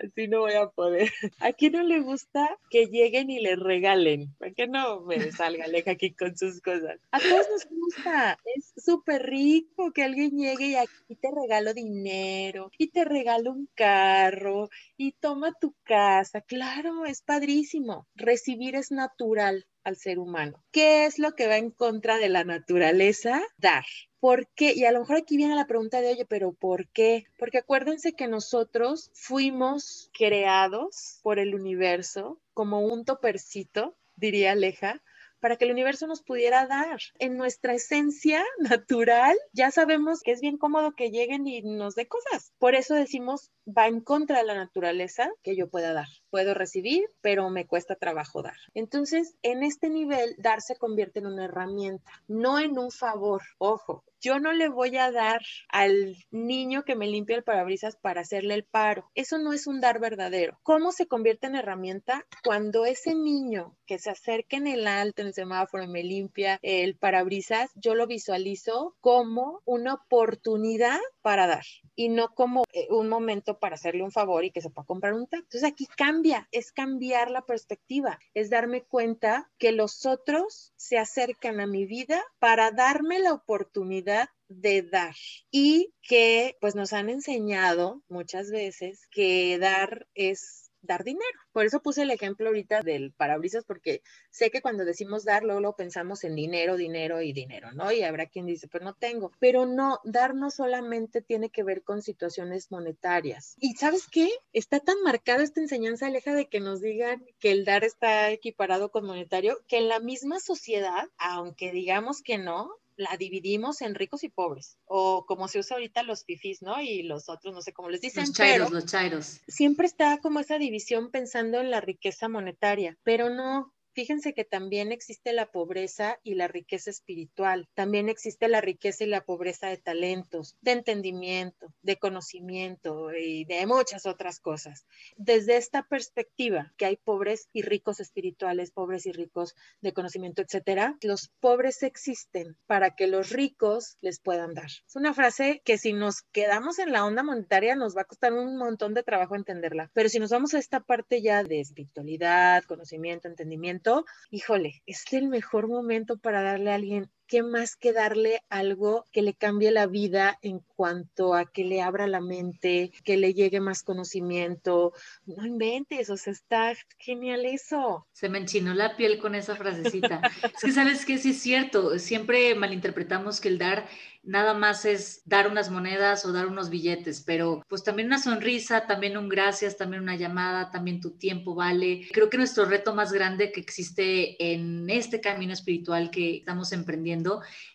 [0.00, 1.10] Así no voy a poder.
[1.40, 4.34] ¿A quién no le gusta que lleguen y le regalen?
[4.38, 6.98] ¿Por qué no me salga Aleja aquí con sus cosas?
[7.10, 8.38] A todos nos gusta.
[8.56, 13.68] Es súper rico que alguien llegue y aquí te regalo dinero y te regalo un
[13.74, 16.40] carro y toma tu casa.
[16.40, 18.06] Claro, es padrísimo.
[18.14, 20.62] Recibir es natural al ser humano.
[20.70, 23.42] ¿Qué es lo que va en contra de la naturaleza?
[23.58, 23.84] Dar.
[24.20, 24.74] ¿Por qué?
[24.74, 27.24] Y a lo mejor aquí viene la pregunta de, oye, pero ¿por qué?
[27.38, 35.02] Porque acuérdense que nosotros fuimos creados por el universo como un topercito, diría Aleja,
[35.40, 37.00] para que el universo nos pudiera dar.
[37.18, 42.06] En nuestra esencia natural, ya sabemos que es bien cómodo que lleguen y nos dé
[42.06, 42.52] cosas.
[42.58, 46.08] Por eso decimos, va en contra de la naturaleza que yo pueda dar.
[46.30, 48.56] Puedo recibir, pero me cuesta trabajo dar.
[48.74, 53.42] Entonces, en este nivel, dar se convierte en una herramienta, no en un favor.
[53.58, 58.20] Ojo, yo no le voy a dar al niño que me limpia el parabrisas para
[58.20, 59.10] hacerle el paro.
[59.14, 60.58] Eso no es un dar verdadero.
[60.62, 62.26] ¿Cómo se convierte en herramienta?
[62.44, 66.96] Cuando ese niño que se acerca en el alto, en el semáforo, me limpia el
[66.96, 71.64] parabrisas, yo lo visualizo como una oportunidad para dar
[71.96, 75.14] y no como eh, un momento para hacerle un favor y que se pueda comprar
[75.14, 75.44] un taco.
[75.44, 76.19] Entonces aquí cambia,
[76.50, 82.22] es cambiar la perspectiva, es darme cuenta que los otros se acercan a mi vida
[82.38, 85.14] para darme la oportunidad de dar
[85.50, 91.24] y que pues nos han enseñado muchas veces que dar es dar dinero.
[91.52, 95.60] Por eso puse el ejemplo ahorita del parabrisas, porque sé que cuando decimos dar, luego,
[95.60, 97.92] luego pensamos en dinero, dinero y dinero, ¿no?
[97.92, 99.32] Y habrá quien dice, pues no tengo.
[99.38, 103.54] Pero no, dar no solamente tiene que ver con situaciones monetarias.
[103.58, 104.30] ¿Y sabes qué?
[104.52, 108.90] Está tan marcada esta enseñanza, Aleja, de que nos digan que el dar está equiparado
[108.90, 114.22] con monetario, que en la misma sociedad, aunque digamos que no, la dividimos en ricos
[114.24, 116.80] y pobres, o como se usa ahorita los fifís, ¿no?
[116.80, 119.40] Y los otros, no sé cómo les dicen, Los chairos, pero los chairos.
[119.48, 123.72] siempre está como esa división pensando en la riqueza monetaria, pero no.
[124.00, 127.68] Fíjense que también existe la pobreza y la riqueza espiritual.
[127.74, 133.66] También existe la riqueza y la pobreza de talentos, de entendimiento, de conocimiento y de
[133.66, 134.86] muchas otras cosas.
[135.18, 140.96] Desde esta perspectiva, que hay pobres y ricos espirituales, pobres y ricos de conocimiento, etcétera,
[141.02, 144.70] los pobres existen para que los ricos les puedan dar.
[144.86, 148.32] Es una frase que si nos quedamos en la onda monetaria nos va a costar
[148.32, 149.90] un montón de trabajo entenderla.
[149.92, 153.89] Pero si nos vamos a esta parte ya de espiritualidad, conocimiento, entendimiento,
[154.30, 159.22] híjole, es el mejor momento para darle a alguien ¿qué más que darle algo que
[159.22, 163.60] le cambie la vida en cuanto a que le abra la mente, que le llegue
[163.60, 164.92] más conocimiento?
[165.26, 168.08] No inventes, o sea, está genial eso.
[168.12, 170.20] Se me enchinó la piel con esa frasecita.
[170.54, 173.86] es que sabes que sí es cierto, siempre malinterpretamos que el dar
[174.22, 178.86] nada más es dar unas monedas o dar unos billetes, pero pues también una sonrisa,
[178.86, 182.08] también un gracias, también una llamada, también tu tiempo vale.
[182.12, 187.19] Creo que nuestro reto más grande que existe en este camino espiritual que estamos emprendiendo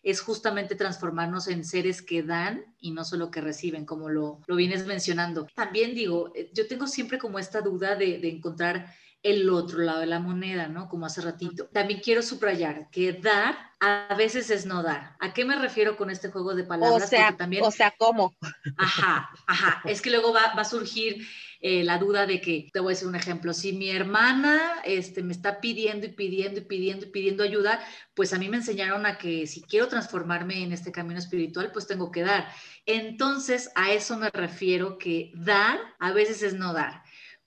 [0.03, 4.55] es justamente transformarnos en seres que dan y no solo que reciben, como lo, lo
[4.55, 5.47] vienes mencionando.
[5.55, 8.93] También digo, eh, yo tengo siempre como esta duda de, de encontrar
[9.25, 10.87] el otro lado de la moneda, ¿no?
[10.87, 11.67] Como hace ratito.
[11.73, 15.15] También quiero subrayar que dar a veces es no dar.
[15.19, 17.05] ¿A qué me refiero con este juego de palabras?
[17.05, 18.35] O sea, Porque también, o sea, ¿cómo?
[18.77, 19.81] ajá, ajá.
[19.85, 21.25] Es que luego va, va a surgir
[21.59, 25.23] eh, la duda de que, te voy a decir un ejemplo, si mi hermana este,
[25.23, 27.79] me está pidiendo y pidiendo y pidiendo y pidiendo ayuda,
[28.13, 31.87] pues a mí me enseñaron a que si quiero transformarme en este camino espiritual, pues
[31.87, 32.47] tengo que dar.
[32.85, 37.04] Entonces, a eso me refiero que dar a veces es no dar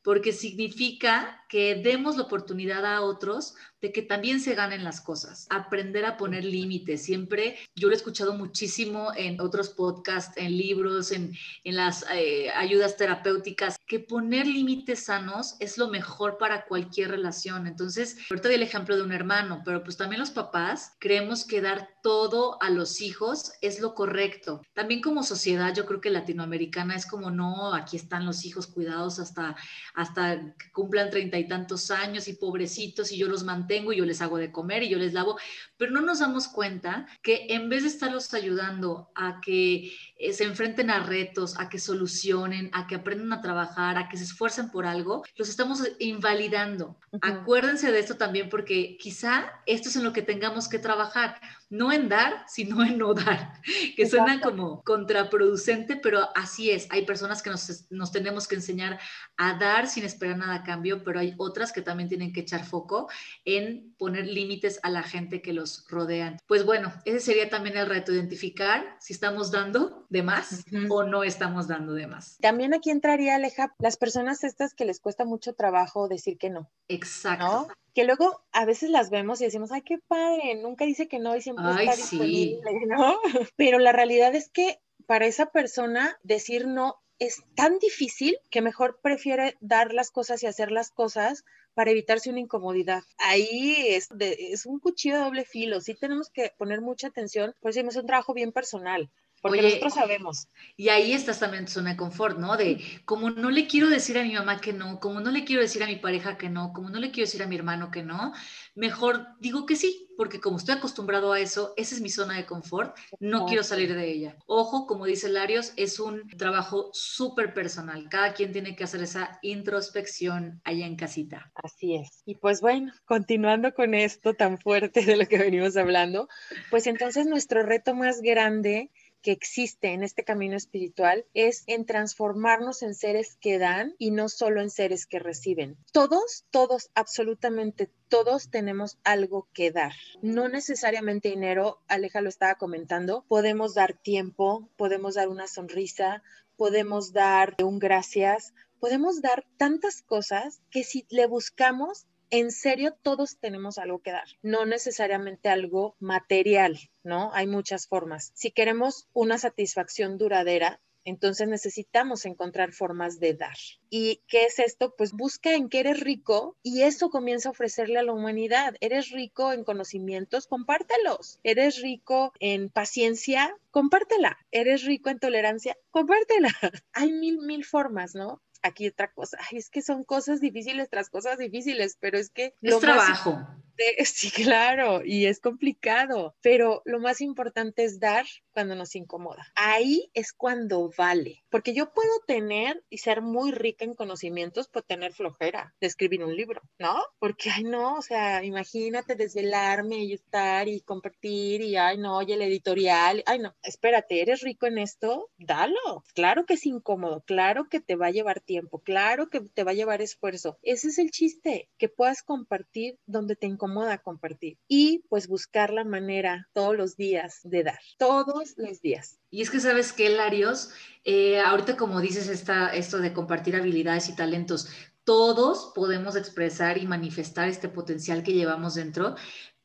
[0.09, 5.47] porque significa que demos la oportunidad a otros de que también se ganen las cosas,
[5.51, 7.03] aprender a poner límites.
[7.03, 12.49] Siempre, yo lo he escuchado muchísimo en otros podcasts, en libros, en, en las eh,
[12.57, 17.66] ayudas terapéuticas, que poner límites sanos es lo mejor para cualquier relación.
[17.66, 21.61] Entonces, ahorita di el ejemplo de un hermano, pero pues también los papás creemos que
[21.61, 24.62] dar todo a los hijos es lo correcto.
[24.74, 29.18] También como sociedad, yo creo que latinoamericana es como, no, aquí están los hijos cuidados
[29.18, 29.57] hasta,
[29.94, 33.98] hasta que cumplan treinta y tantos años y pobrecitos y yo los mantengo tengo y
[33.98, 35.38] yo les hago de comer y yo les lavo,
[35.78, 40.44] pero no nos damos cuenta que en vez de estarlos ayudando a que eh, se
[40.44, 44.70] enfrenten a retos, a que solucionen, a que aprendan a trabajar, a que se esfuercen
[44.70, 46.98] por algo, los estamos invalidando.
[47.22, 51.92] Acuérdense de esto también porque quizá esto es en lo que tengamos que trabajar, no
[51.92, 53.52] en dar, sino en no dar,
[53.96, 56.87] que suena como contraproducente, pero así es.
[56.90, 58.98] Hay personas que nos, nos tenemos que enseñar
[59.37, 62.64] a dar sin esperar nada a cambio, pero hay otras que también tienen que echar
[62.64, 63.09] foco
[63.44, 66.38] en poner límites a la gente que los rodean.
[66.46, 71.24] Pues bueno, ese sería también el reto, identificar si estamos dando de más o no
[71.24, 72.38] estamos dando de más.
[72.40, 76.70] También aquí entraría, Aleja, las personas estas que les cuesta mucho trabajo decir que no.
[76.88, 77.68] Exacto.
[77.98, 81.34] Que luego a veces las vemos y decimos, ay, qué padre, nunca dice que no
[81.34, 83.18] y siempre está disponible, ¿no?
[83.56, 89.00] Pero la realidad es que para esa persona decir no es tan difícil que mejor
[89.02, 93.02] prefiere dar las cosas y hacer las cosas para evitarse una incomodidad.
[93.18, 97.72] Ahí es, es un cuchillo de doble filo, sí tenemos que poner mucha atención, por
[97.72, 99.11] eso es un trabajo bien personal.
[99.42, 100.48] Porque nosotros sabemos.
[100.77, 102.57] Y ahí estás también en zona de confort, ¿no?
[102.57, 105.62] De como no le quiero decir a mi mamá que no, como no le quiero
[105.62, 108.03] decir a mi pareja que no, como no le quiero decir a mi hermano que
[108.03, 108.33] no,
[108.74, 112.44] mejor digo que sí, porque como estoy acostumbrado a eso, esa es mi zona de
[112.44, 114.37] confort, no quiero salir de ella.
[114.46, 118.09] Ojo, como dice Larios, es un trabajo súper personal.
[118.11, 121.53] Cada quien tiene que hacer esa introspección allá en casita.
[121.55, 122.22] Así es.
[122.27, 126.29] Y pues bueno, continuando con esto tan fuerte de lo que venimos hablando,
[126.68, 128.90] pues entonces nuestro reto más grande
[129.22, 134.28] que existe en este camino espiritual es en transformarnos en seres que dan y no
[134.28, 135.76] solo en seres que reciben.
[135.92, 139.92] Todos, todos, absolutamente todos tenemos algo que dar.
[140.22, 146.22] No necesariamente dinero, Aleja lo estaba comentando, podemos dar tiempo, podemos dar una sonrisa,
[146.57, 153.38] podemos dar un gracias, podemos dar tantas cosas que si le buscamos en serio todos
[153.38, 157.32] tenemos algo que dar, no necesariamente algo material, ¿no?
[157.34, 158.32] Hay muchas formas.
[158.34, 163.56] Si queremos una satisfacción duradera, entonces necesitamos encontrar formas de dar.
[163.88, 164.94] ¿Y qué es esto?
[164.94, 168.74] Pues busca en qué eres rico y eso comienza a ofrecerle a la humanidad.
[168.80, 171.40] Eres rico en conocimientos, compártelos.
[171.42, 174.36] Eres rico en paciencia, compártela.
[174.50, 176.50] Eres rico en tolerancia, compártela.
[176.92, 178.42] Hay mil, mil formas, ¿no?
[178.62, 182.55] Aquí otra cosa, es que son cosas difíciles tras cosas difíciles, pero es que...
[182.62, 183.38] Es trabajo.
[184.04, 189.46] sí, claro, y es complicado, pero lo más importante es dar cuando nos incomoda.
[189.54, 194.82] Ahí es cuando vale, porque yo puedo tener y ser muy rica en conocimientos, por
[194.82, 197.00] tener flojera de escribir un libro, ¿no?
[197.20, 202.32] Porque, ay, no, o sea, imagínate desvelarme y estar y compartir y, ay, no, y
[202.32, 205.30] el editorial, ay, no, espérate, ¿eres rico en esto?
[205.38, 206.04] Dalo.
[206.14, 209.70] Claro que es incómodo, claro que te va a llevar tiempo, claro que te va
[209.70, 210.58] a llevar esfuerzo.
[210.62, 213.67] Ese es el chiste, que puedas compartir donde te incomoda
[214.02, 219.18] compartir y pues buscar la manera todos los días de dar, todos los días.
[219.31, 220.70] Y es que sabes que, Larios,
[221.04, 224.68] eh, ahorita como dices esta, esto de compartir habilidades y talentos,
[225.04, 229.16] todos podemos expresar y manifestar este potencial que llevamos dentro,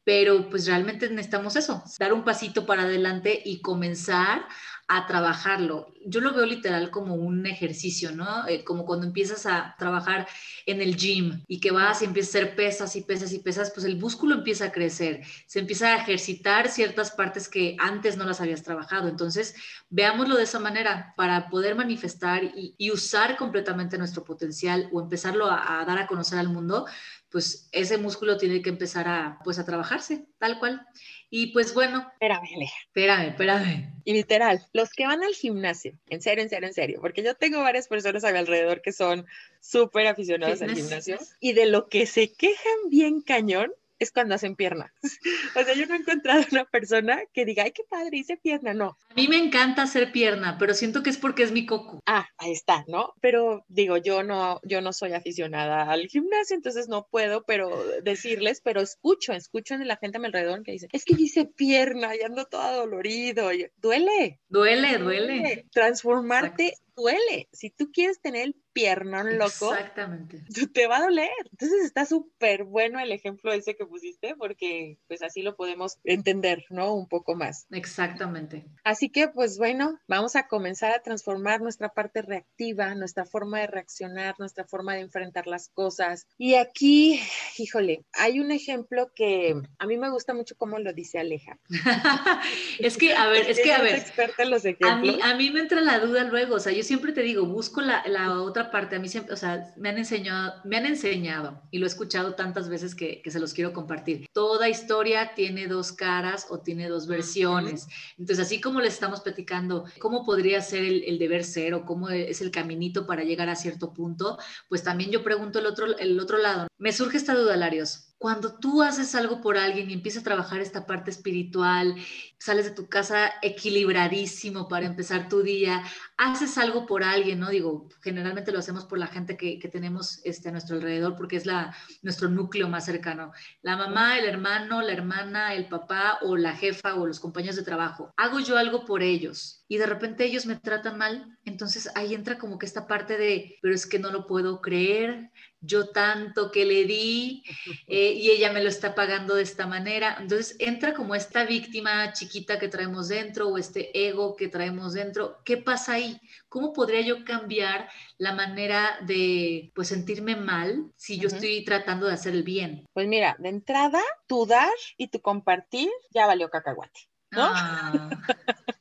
[0.04, 4.46] pero pues realmente necesitamos eso, dar un pasito para adelante y comenzar
[4.88, 5.94] a trabajarlo.
[6.06, 8.48] Yo lo veo literal como un ejercicio, ¿no?
[8.48, 10.28] Eh, como cuando empiezas a trabajar
[10.66, 13.72] en el gym y que vas y empiezas a hacer pesas y pesas y pesas,
[13.72, 18.26] pues el músculo empieza a crecer, se empieza a ejercitar ciertas partes que antes no
[18.26, 19.08] las habías trabajado.
[19.08, 19.56] Entonces,
[19.90, 25.82] veámoslo de esa manera para poder manifestar y, usar completamente nuestro potencial o empezarlo a,
[25.82, 26.86] a dar a conocer al mundo,
[27.34, 30.86] pues ese músculo tiene que empezar a, pues a trabajarse, tal cual.
[31.32, 32.08] Y pues bueno.
[32.14, 32.76] Espérame, Aleja.
[32.86, 33.94] Espérame, espérame.
[34.06, 37.34] Y literal, los que van al gimnasio, en serio, en serio, en serio, porque yo
[37.34, 39.26] tengo varias personas a mi alrededor que son
[39.60, 44.56] súper aficionados al gimnasio y de lo que se quejan bien cañón es cuando hacen
[44.56, 44.94] pierna.
[45.56, 48.74] o sea, yo no he encontrado una persona que diga, ay, qué padre, hice pierna,
[48.74, 48.98] no.
[49.10, 52.02] A mí me encanta hacer pierna, pero siento que es porque es mi coco.
[52.06, 53.14] Ah, ahí está, ¿no?
[53.22, 57.72] Pero digo, yo no, yo no soy aficionada al gimnasio, entonces no puedo, pero
[58.04, 61.46] decirles, pero escucho, escucho en la gente a mi alrededor que dice, es que hice
[61.46, 63.54] pierna y ando todo dolorido.
[63.54, 64.40] Y, duele.
[64.50, 65.66] Duele, duele.
[65.72, 67.50] Transformarte duele.
[67.52, 70.44] Si tú quieres tener el piernón loco, Exactamente.
[70.74, 71.30] te va a doler.
[71.52, 76.66] Entonces está súper bueno el ejemplo ese que pusiste porque pues así lo podemos entender,
[76.70, 76.94] ¿no?
[76.94, 77.68] Un poco más.
[77.72, 78.66] Exactamente.
[78.84, 83.68] Así que pues bueno, vamos a comenzar a transformar nuestra parte reactiva, nuestra forma de
[83.68, 86.28] reaccionar, nuestra forma de enfrentar las cosas.
[86.38, 87.22] Y aquí,
[87.58, 91.60] híjole, hay un ejemplo que a mí me gusta mucho cómo lo dice Aleja.
[92.80, 95.52] es que, a ver, es que, a ver, experta en los a mí, a mí
[95.52, 98.72] me entra la duda luego, o sea, yo siempre te digo, busco la, la otra
[98.72, 101.88] parte, a mí siempre, o sea, me han enseñado, me han enseñado y lo he
[101.88, 104.28] escuchado tantas veces que, que se los quiero compartir.
[104.34, 107.88] Toda historia tiene dos caras o tiene dos versiones.
[108.18, 112.10] Entonces, así como les estamos platicando cómo podría ser el, el deber ser o cómo
[112.10, 114.38] es el caminito para llegar a cierto punto,
[114.70, 116.68] pues también yo pregunto el otro, el otro lado.
[116.78, 120.62] Me surge esta duda, Larios cuando tú haces algo por alguien y empiezas a trabajar
[120.62, 121.94] esta parte espiritual,
[122.40, 125.84] sales de tu casa equilibradísimo para empezar tu día,
[126.16, 127.50] haces algo por alguien, ¿no?
[127.50, 131.36] Digo, generalmente lo hacemos por la gente que, que tenemos este, a nuestro alrededor porque
[131.36, 133.34] es la, nuestro núcleo más cercano.
[133.62, 137.64] La mamá, el hermano, la hermana, el papá o la jefa o los compañeros de
[137.64, 138.14] trabajo.
[138.16, 142.38] Hago yo algo por ellos y de repente ellos me tratan mal, entonces ahí entra
[142.38, 145.32] como que esta parte de, pero es que no lo puedo creer,
[145.64, 147.44] yo tanto que le di
[147.88, 150.18] eh, y ella me lo está pagando de esta manera.
[150.20, 155.42] Entonces entra como esta víctima chiquita que traemos dentro o este ego que traemos dentro.
[155.46, 156.20] ¿Qué pasa ahí?
[156.50, 162.14] ¿Cómo podría yo cambiar la manera de pues sentirme mal si yo estoy tratando de
[162.14, 162.86] hacer el bien?
[162.94, 167.08] Pues mira, de entrada, tu dar y tu compartir ya valió cacahuate.
[167.32, 167.50] ¿No?
[167.52, 168.10] Ah.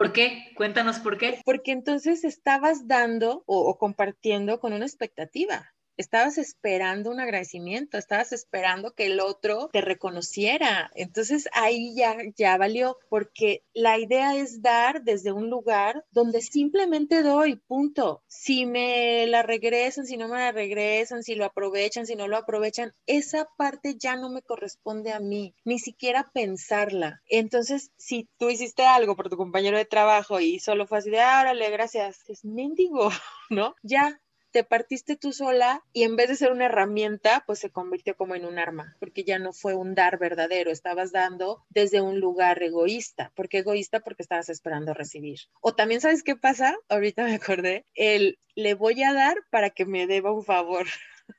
[0.00, 0.50] ¿Por qué?
[0.56, 1.42] Cuéntanos por qué.
[1.44, 8.32] Porque entonces estabas dando o, o compartiendo con una expectativa estabas esperando un agradecimiento, estabas
[8.32, 10.90] esperando que el otro te reconociera.
[10.94, 17.22] Entonces ahí ya, ya valió, porque la idea es dar desde un lugar donde simplemente
[17.22, 18.22] doy, punto.
[18.26, 22.38] Si me la regresan, si no me la regresan, si lo aprovechan, si no lo
[22.38, 27.20] aprovechan, esa parte ya no me corresponde a mí, ni siquiera pensarla.
[27.26, 31.20] Entonces, si tú hiciste algo por tu compañero de trabajo y solo fue así de,
[31.20, 33.10] ah, órale, gracias, es mendigo,
[33.50, 33.74] ¿no?
[33.82, 34.18] Ya,
[34.50, 38.34] te partiste tú sola y en vez de ser una herramienta, pues se convirtió como
[38.34, 42.62] en un arma, porque ya no fue un dar verdadero, estabas dando desde un lugar
[42.62, 43.32] egoísta.
[43.34, 44.00] ¿Por qué egoísta?
[44.00, 45.38] Porque estabas esperando recibir.
[45.60, 46.76] O también, ¿sabes qué pasa?
[46.88, 50.86] Ahorita me acordé, el le voy a dar para que me deba un favor.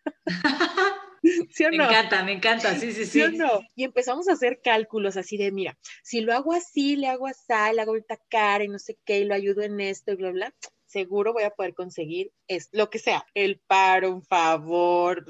[1.51, 1.77] ¿Sí o no?
[1.77, 3.11] Me encanta, me encanta, sí, sí, sí.
[3.11, 3.61] ¿Sí o no?
[3.75, 7.53] Y empezamos a hacer cálculos así de, mira, si lo hago así, le hago así,
[7.75, 10.31] le hago ahorita cara y no sé qué, y lo ayudo en esto y bla,
[10.31, 10.55] bla,
[10.91, 15.25] seguro voy a poder conseguir es, lo que sea, el paro, un favor,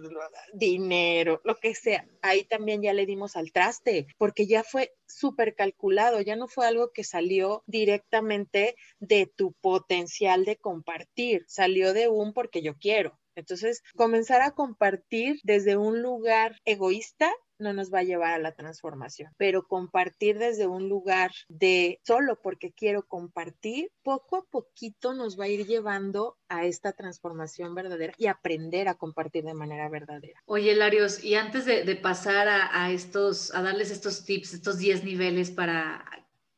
[0.53, 2.07] dinero, lo que sea.
[2.21, 6.65] Ahí también ya le dimos al traste, porque ya fue súper calculado, ya no fue
[6.65, 13.19] algo que salió directamente de tu potencial de compartir, salió de un porque yo quiero.
[13.35, 17.31] Entonces, comenzar a compartir desde un lugar egoísta
[17.61, 22.39] no nos va a llevar a la transformación, pero compartir desde un lugar de solo
[22.41, 28.13] porque quiero compartir, poco a poquito nos va a ir llevando a esta transformación verdadera
[28.17, 30.41] y aprender a compartir de manera verdadera.
[30.45, 35.03] Oye, Larios, y antes de, pasar a, a, estos, a darles estos tips, estos 10
[35.03, 36.03] niveles para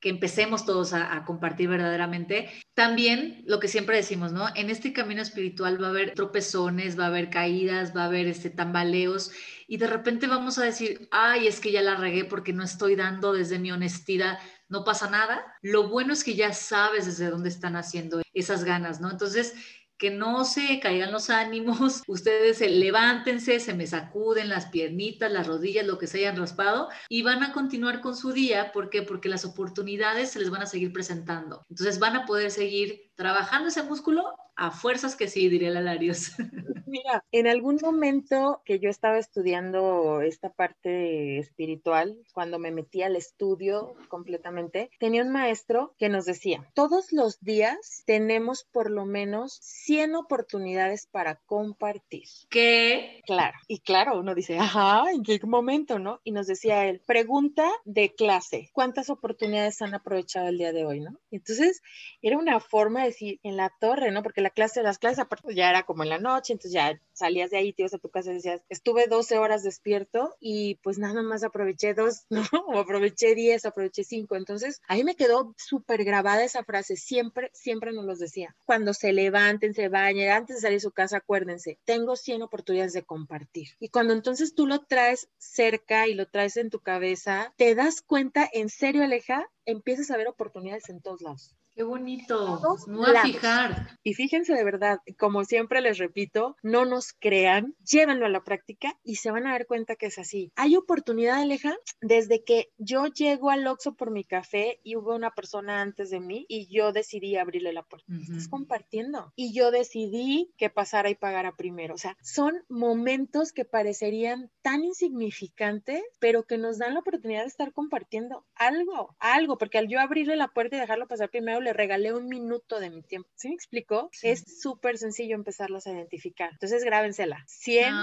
[0.04, 2.50] que empecemos todos a, compartir verdaderamente.
[2.74, 4.50] También lo que siempre decimos, ¿no?
[4.54, 8.28] En este camino espiritual va a haber tropezones, va a haber caídas, va a haber
[8.28, 9.32] este, tambaleos
[9.66, 12.98] y de repente vamos a decir, ay, es que ya la regué porque no estoy
[12.98, 14.40] dando desde mi honestidad.
[14.68, 15.42] No pasa nada.
[15.62, 19.10] Lo bueno es que ya sabes desde dónde están haciendo esas ganas, ¿no?
[19.10, 19.54] Entonces,
[19.98, 25.48] que no se caigan los ánimos, ustedes se levántense, se me sacuden las piernitas, las
[25.48, 28.72] rodillas, lo que se hayan raspado y van a continuar con su día.
[28.72, 29.02] ¿Por qué?
[29.02, 31.66] Porque las oportunidades se les van a seguir presentando.
[31.70, 36.34] Entonces van a poder seguir trabajando ese músculo a fuerzas que sí, diría la Larios.
[36.86, 43.16] Mira, en algún momento que yo estaba estudiando esta parte espiritual, cuando me metí al
[43.16, 49.58] estudio completamente, tenía un maestro que nos decía, todos los días tenemos por lo menos
[49.62, 52.28] 100 oportunidades para compartir.
[52.50, 53.22] ¿Qué?
[53.26, 56.20] Claro, y claro, uno dice, ajá, ¿en qué momento, no?
[56.24, 61.00] Y nos decía él, pregunta de clase, ¿cuántas oportunidades han aprovechado el día de hoy,
[61.00, 61.20] no?
[61.32, 61.82] Entonces,
[62.22, 64.24] era una forma de decir, en la torre, ¿no?
[64.24, 67.52] Porque la clase, las clases aparte ya era como en la noche, entonces ya salías
[67.52, 70.98] de ahí, te ibas a tu casa y decías, estuve 12 horas despierto y pues
[70.98, 72.44] nada más aproveché dos, ¿no?
[72.68, 74.36] O aproveché 10, aproveché 5.
[74.36, 78.56] Entonces, ahí me quedó súper grabada esa frase, siempre, siempre nos los decía.
[78.66, 82.94] Cuando se levanten, se bañen, antes de salir de su casa, acuérdense, tengo 100 oportunidades
[82.94, 83.70] de compartir.
[83.80, 88.02] Y cuando entonces tú lo traes cerca y lo traes en tu cabeza, te das
[88.02, 92.60] cuenta, en serio, Aleja, empiezas a ver oportunidades en todos lados Qué bonito.
[92.88, 93.98] No a fijar.
[94.04, 98.96] Y fíjense de verdad, como siempre les repito, no nos crean, llévenlo a la práctica
[99.04, 100.52] y se van a dar cuenta que es así.
[100.56, 105.32] Hay oportunidad, Aleja, desde que yo llego al Oxxo por mi café y hubo una
[105.32, 108.06] persona antes de mí y yo decidí abrirle la puerta.
[108.22, 109.34] Estás compartiendo.
[109.36, 111.96] Y yo decidí que pasara y pagara primero.
[111.96, 117.48] O sea, son momentos que parecerían tan insignificantes, pero que nos dan la oportunidad de
[117.48, 121.74] estar compartiendo algo, algo, porque al yo abrirle la puerta y dejarlo pasar primero, le
[121.74, 123.30] regalé un minuto de mi tiempo.
[123.36, 124.10] ¿Sí me explicó?
[124.22, 126.52] Es súper sencillo empezarlos a identificar.
[126.52, 127.44] Entonces, grábensela.
[127.48, 127.94] 100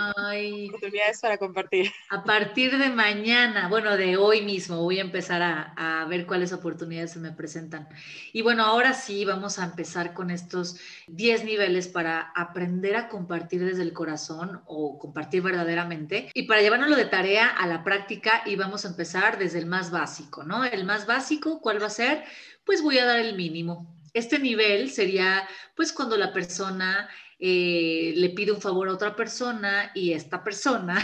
[0.68, 1.92] oportunidades para compartir.
[2.10, 6.52] A partir de mañana, bueno, de hoy mismo, voy a empezar a, a ver cuáles
[6.52, 7.88] oportunidades se me presentan.
[8.32, 13.64] Y bueno, ahora sí vamos a empezar con estos 10 niveles para aprender a compartir
[13.64, 16.30] desde el corazón o compartir verdaderamente.
[16.34, 19.90] Y para llevárnoslo de tarea a la práctica y vamos a empezar desde el más
[19.90, 20.64] básico, ¿no?
[20.64, 22.24] El más básico, ¿cuál va a ser?
[22.70, 23.96] Pues voy a dar el mínimo.
[24.14, 25.42] Este nivel sería
[25.74, 31.02] pues cuando la persona eh, le pide un favor a otra persona y esta persona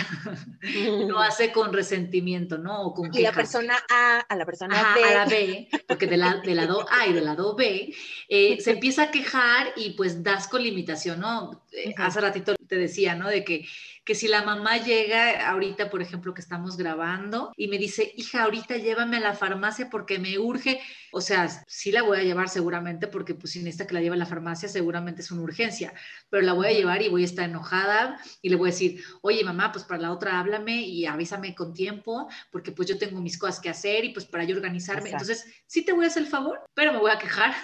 [1.08, 2.82] lo hace con resentimiento, ¿no?
[2.82, 5.02] O con y la persona A a la persona B.
[5.02, 7.92] A la B, porque del lado A y del lado B,
[8.28, 11.66] eh, se empieza a quejar y pues das con limitación, ¿no?
[11.72, 13.28] Eh, hace ratito te decía, ¿no?
[13.28, 13.66] De que
[14.06, 18.44] que si la mamá llega ahorita, por ejemplo, que estamos grabando y me dice, hija,
[18.44, 22.48] ahorita llévame a la farmacia porque me urge, o sea, sí la voy a llevar
[22.48, 25.92] seguramente porque pues sin esta que la lleve a la farmacia seguramente es una urgencia,
[26.30, 29.02] pero la voy a llevar y voy a estar enojada y le voy a decir,
[29.22, 33.20] oye mamá, pues para la otra háblame y avísame con tiempo porque pues yo tengo
[33.20, 35.10] mis cosas que hacer y pues para yo organizarme.
[35.10, 37.56] Entonces, sí te voy a hacer el favor, pero me voy a quejar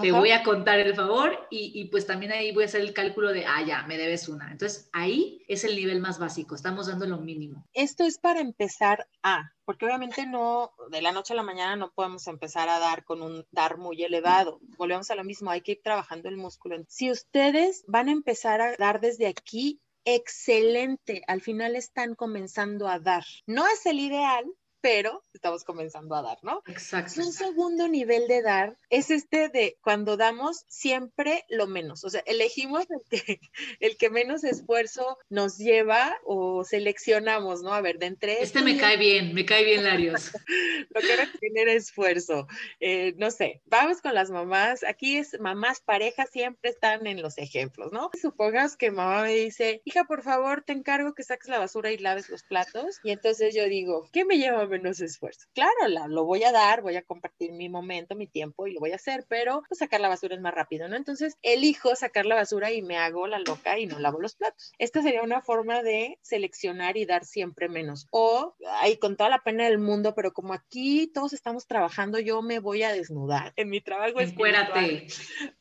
[0.00, 3.32] te voy a contar el favor y, pues también ahí voy a hacer el cálculo
[3.32, 4.50] de, ah, ya, me debes una.
[4.50, 7.66] Entonces ahí es el nivel más básico, estamos dando lo mínimo.
[7.72, 11.92] Esto es para empezar a, porque obviamente no, de la noche a la mañana no
[11.92, 14.60] podemos empezar a dar con un dar muy elevado.
[14.76, 16.76] Volvemos a lo mismo, hay que ir trabajando el músculo.
[16.88, 22.98] Si ustedes van a empezar a dar desde aquí, excelente, al final están comenzando a
[22.98, 23.24] dar.
[23.46, 24.44] No es el ideal,
[24.80, 26.62] pero estamos comenzando a dar, ¿no?
[26.66, 27.20] Exacto.
[27.20, 32.22] Un segundo nivel de dar es este de cuando damos siempre lo menos, o sea,
[32.26, 33.40] elegimos el que,
[33.80, 37.72] el que menos esfuerzo nos lleva o seleccionamos, ¿no?
[37.72, 38.42] A ver, de entre...
[38.42, 40.32] Este me cae bien, me cae bien, Larios.
[40.90, 42.46] lo que era tener esfuerzo.
[42.80, 47.38] Eh, no sé, vamos con las mamás, aquí es mamás, parejas, siempre están en los
[47.38, 48.10] ejemplos, ¿no?
[48.20, 51.98] Supongas que mamá me dice, hija, por favor, te encargo que saques la basura y
[51.98, 55.46] laves los platos, y entonces yo digo, ¿qué me lleva menos esfuerzo.
[55.54, 58.92] Claro, lo voy a dar, voy a compartir mi momento, mi tiempo y lo voy
[58.92, 60.96] a hacer, pero pues, sacar la basura es más rápido, ¿no?
[60.96, 64.72] Entonces elijo sacar la basura y me hago la loca y no lavo los platos.
[64.78, 68.06] Esta sería una forma de seleccionar y dar siempre menos.
[68.10, 72.42] O, ahí con toda la pena del mundo, pero como aquí todos estamos trabajando, yo
[72.42, 73.52] me voy a desnudar.
[73.56, 74.34] En mi trabajo es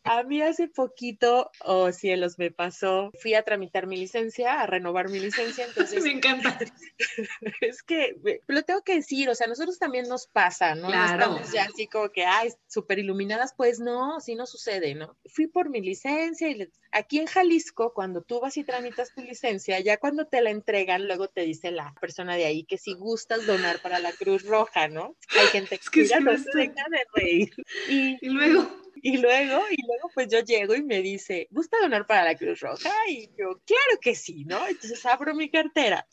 [0.03, 5.09] A mí hace poquito, oh cielos, me pasó, fui a tramitar mi licencia, a renovar
[5.09, 6.03] mi licencia, entonces...
[6.03, 6.57] me encanta.
[7.61, 8.15] es que
[8.47, 10.87] lo tengo que decir, o sea, a nosotros también nos pasa, ¿no?
[10.87, 11.13] Claro.
[11.13, 15.17] estamos ya así como que, ay, súper iluminadas, pues no, así no sucede, ¿no?
[15.27, 19.79] Fui por mi licencia y aquí en Jalisco, cuando tú vas y tramitas tu licencia,
[19.79, 23.45] ya cuando te la entregan, luego te dice la persona de ahí que si gustas
[23.45, 25.15] donar para la Cruz Roja, ¿no?
[25.39, 27.53] Hay gente que, es que no se deja de reír.
[27.89, 28.84] Y, y luego...
[29.01, 32.59] Y luego, y luego pues yo llego y me dice, ¿gusta donar para la Cruz
[32.59, 32.91] Roja?
[33.09, 34.67] Y yo, claro que sí, ¿no?
[34.67, 36.07] Entonces abro mi cartera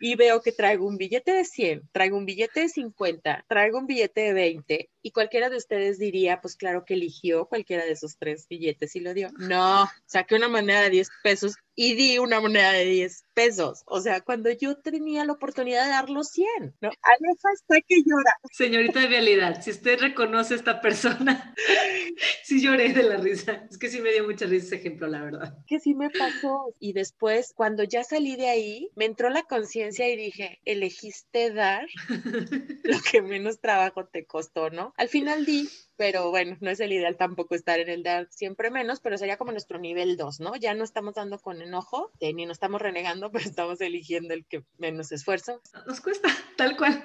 [0.00, 3.86] y veo que traigo un billete de 100, traigo un billete de 50, traigo un
[3.86, 8.18] billete de 20 y cualquiera de ustedes diría, pues claro que eligió cualquiera de esos
[8.18, 9.30] tres billetes y lo dio.
[9.38, 13.84] No, saqué una moneda de 10 pesos y di una moneda de 10 pesos.
[13.86, 16.90] O sea, cuando yo tenía la oportunidad de dar los 100, ¿no?
[17.00, 18.32] Aleja hasta que llora.
[18.52, 21.54] Señorita de realidad, si usted reconoce a esta persona,
[22.42, 23.66] sí lloré de la risa.
[23.70, 25.56] Es que sí me dio mucha risa ese ejemplo, la verdad.
[25.68, 26.74] Que sí me pasó.
[26.80, 31.86] Y después, cuando ya salí de ahí, me entró la conciencia y dije, elegiste dar
[32.82, 34.92] lo que menos trabajo te costó, ¿no?
[34.98, 38.68] Al final di, pero bueno, no es el ideal tampoco estar en el dar siempre
[38.68, 40.56] menos, pero sería como nuestro nivel 2, ¿no?
[40.56, 44.64] Ya no estamos dando con enojo, ni nos estamos renegando, pero estamos eligiendo el que
[44.76, 45.62] menos esfuerzo.
[45.86, 47.04] Nos cuesta, tal cual.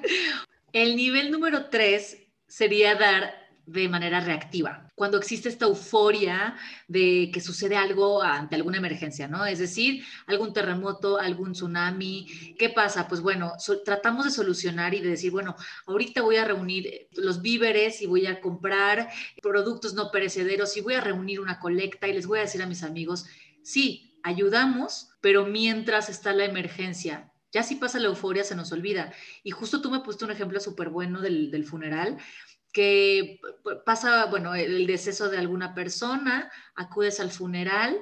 [0.71, 2.17] El nivel número 3
[2.47, 6.55] sería dar de manera reactiva, cuando existe esta euforia
[6.87, 9.45] de que sucede algo ante alguna emergencia, ¿no?
[9.45, 13.07] Es decir, algún terremoto, algún tsunami, ¿qué pasa?
[13.07, 13.53] Pues bueno,
[13.85, 15.55] tratamos de solucionar y de decir, bueno,
[15.87, 19.09] ahorita voy a reunir los víveres y voy a comprar
[19.41, 22.67] productos no perecederos y voy a reunir una colecta y les voy a decir a
[22.67, 23.25] mis amigos,
[23.63, 29.13] sí, ayudamos, pero mientras está la emergencia, ya si pasa la euforia se nos olvida.
[29.43, 32.17] Y justo tú me pusiste un ejemplo súper bueno del, del funeral
[32.73, 33.39] que
[33.85, 37.97] pasa, bueno, el deceso de alguna persona, acudes al funeral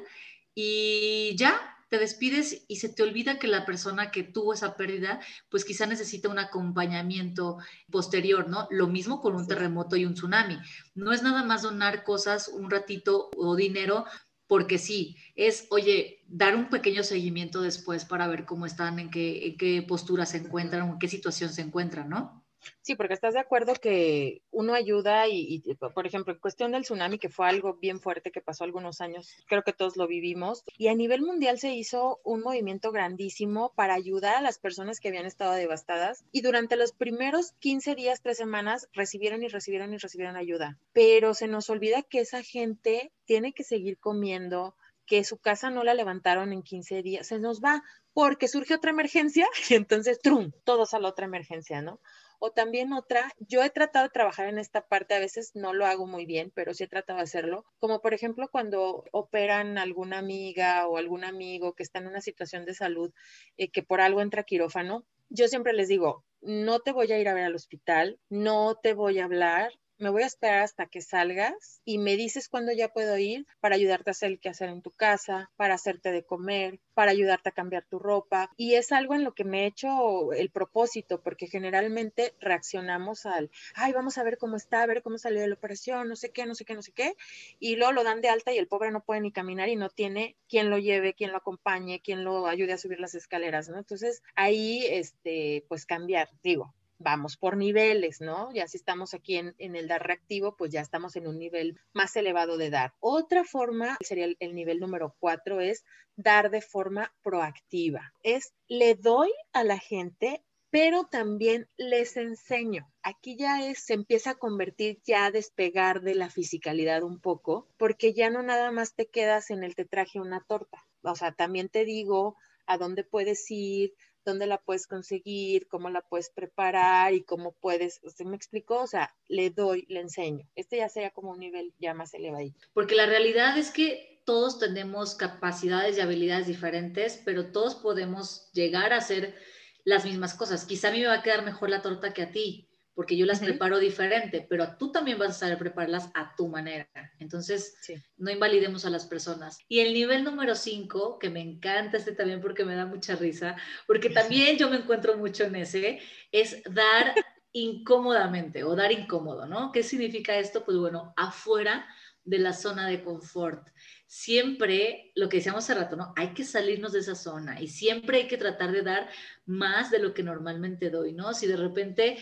[0.56, 5.20] y ya te despides y se te olvida que la persona que tuvo esa pérdida,
[5.50, 7.58] pues quizá necesita un acompañamiento
[7.92, 8.70] posterior, ¿no?
[8.72, 10.58] Lo mismo con un terremoto y un tsunami.
[10.96, 14.06] No es nada más donar cosas un ratito o dinero
[14.48, 19.48] porque sí, es, oye, dar un pequeño seguimiento después para ver cómo están, en qué,
[19.48, 22.41] en qué postura se encuentran, en qué situación se encuentran, ¿no?
[22.82, 25.62] Sí, porque estás de acuerdo que uno ayuda y,
[25.94, 29.30] por ejemplo, en cuestión del tsunami, que fue algo bien fuerte que pasó algunos años,
[29.48, 33.94] creo que todos lo vivimos, y a nivel mundial se hizo un movimiento grandísimo para
[33.94, 38.38] ayudar a las personas que habían estado devastadas y durante los primeros 15 días, tres
[38.38, 40.78] semanas, recibieron y recibieron y recibieron ayuda.
[40.94, 45.84] Pero se nos olvida que esa gente tiene que seguir comiendo, que su casa no
[45.84, 47.84] la levantaron en 15 días, se nos va
[48.14, 52.00] porque surge otra emergencia y entonces, ¡trum!, todos a la otra emergencia, ¿no?
[52.44, 55.86] O también otra, yo he tratado de trabajar en esta parte, a veces no lo
[55.86, 60.18] hago muy bien, pero sí he tratado de hacerlo, como por ejemplo cuando operan alguna
[60.18, 63.14] amiga o algún amigo que está en una situación de salud
[63.58, 67.30] eh, que por algo entra quirófano, yo siempre les digo, no te voy a ir
[67.30, 69.72] a ver al hospital, no te voy a hablar,
[70.02, 73.76] me voy a esperar hasta que salgas y me dices cuándo ya puedo ir para
[73.76, 77.52] ayudarte a hacer el quehacer en tu casa, para hacerte de comer, para ayudarte a
[77.52, 78.50] cambiar tu ropa.
[78.58, 83.52] Y es algo en lo que me he hecho el propósito, porque generalmente reaccionamos al,
[83.76, 86.32] ay, vamos a ver cómo está, a ver cómo salió de la operación, no sé
[86.32, 87.14] qué, no sé qué, no sé qué.
[87.60, 89.90] Y luego lo dan de alta y el pobre no puede ni caminar y no
[89.90, 93.78] tiene quien lo lleve, quien lo acompañe, quien lo ayude a subir las escaleras, ¿no?
[93.78, 98.54] Entonces ahí, este, pues cambiar, digo, vamos por niveles, ¿no?
[98.54, 102.16] Ya si estamos aquí en, el dar reactivo, pues ya estamos en un nivel más
[102.16, 102.94] elevado de dar.
[103.00, 105.84] Otra forma, sería el, el nivel número cuatro, es
[106.16, 108.14] dar de forma proactiva.
[108.24, 112.90] Es le doy a la gente pero también les enseño.
[113.04, 117.68] Aquí ya es, se empieza a convertir, ya a despegar de la fisicalidad un poco,
[117.78, 120.88] porque ya no nada más te quedas en el te traje una torta.
[121.04, 123.94] O sea, también te digo a dónde puedes ir,
[124.26, 128.82] dónde la puedes conseguir, cómo la puedes preparar y cómo puedes, ¿usted me explicó?
[128.82, 130.48] O sea, le doy, le enseño.
[130.56, 132.50] Este ya sería como un nivel ya más elevado.
[132.74, 138.94] Porque la realidad es que todos tenemos capacidades y habilidades diferentes, pero todos podemos llegar
[138.94, 139.36] a hacer
[139.84, 140.66] las mismas cosas.
[140.66, 143.26] Quizá a mí me va a quedar mejor la torta que a ti, porque yo
[143.26, 146.88] las preparo diferente, pero tú también vas a saber prepararlas a tu manera.
[147.20, 147.76] Entonces,
[148.18, 149.60] no invalidemos a las personas.
[149.68, 153.56] Y el nivel número 5, que me encanta este también porque me da mucha risa,
[153.88, 156.00] porque también yo me encuentro mucho en ese,
[156.32, 157.16] es dar
[157.54, 159.72] incómodamente o dar incómodo, ¿no?
[159.72, 160.64] ¿Qué significa esto?
[160.64, 161.88] Pues bueno, afuera
[162.24, 163.70] de la zona de confort.
[164.06, 166.14] Siempre, lo que decíamos hace rato, ¿no?
[166.16, 169.10] Hay que salirnos de esa zona y siempre hay que tratar de dar
[169.46, 171.34] más de lo que normalmente doy, ¿no?
[171.34, 172.18] Si de repente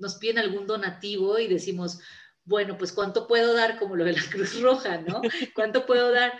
[0.00, 2.00] nos piden algún donativo y decimos,
[2.44, 5.20] bueno, pues cuánto puedo dar como lo de la Cruz Roja, ¿no?
[5.54, 6.32] ¿Cuánto puedo dar?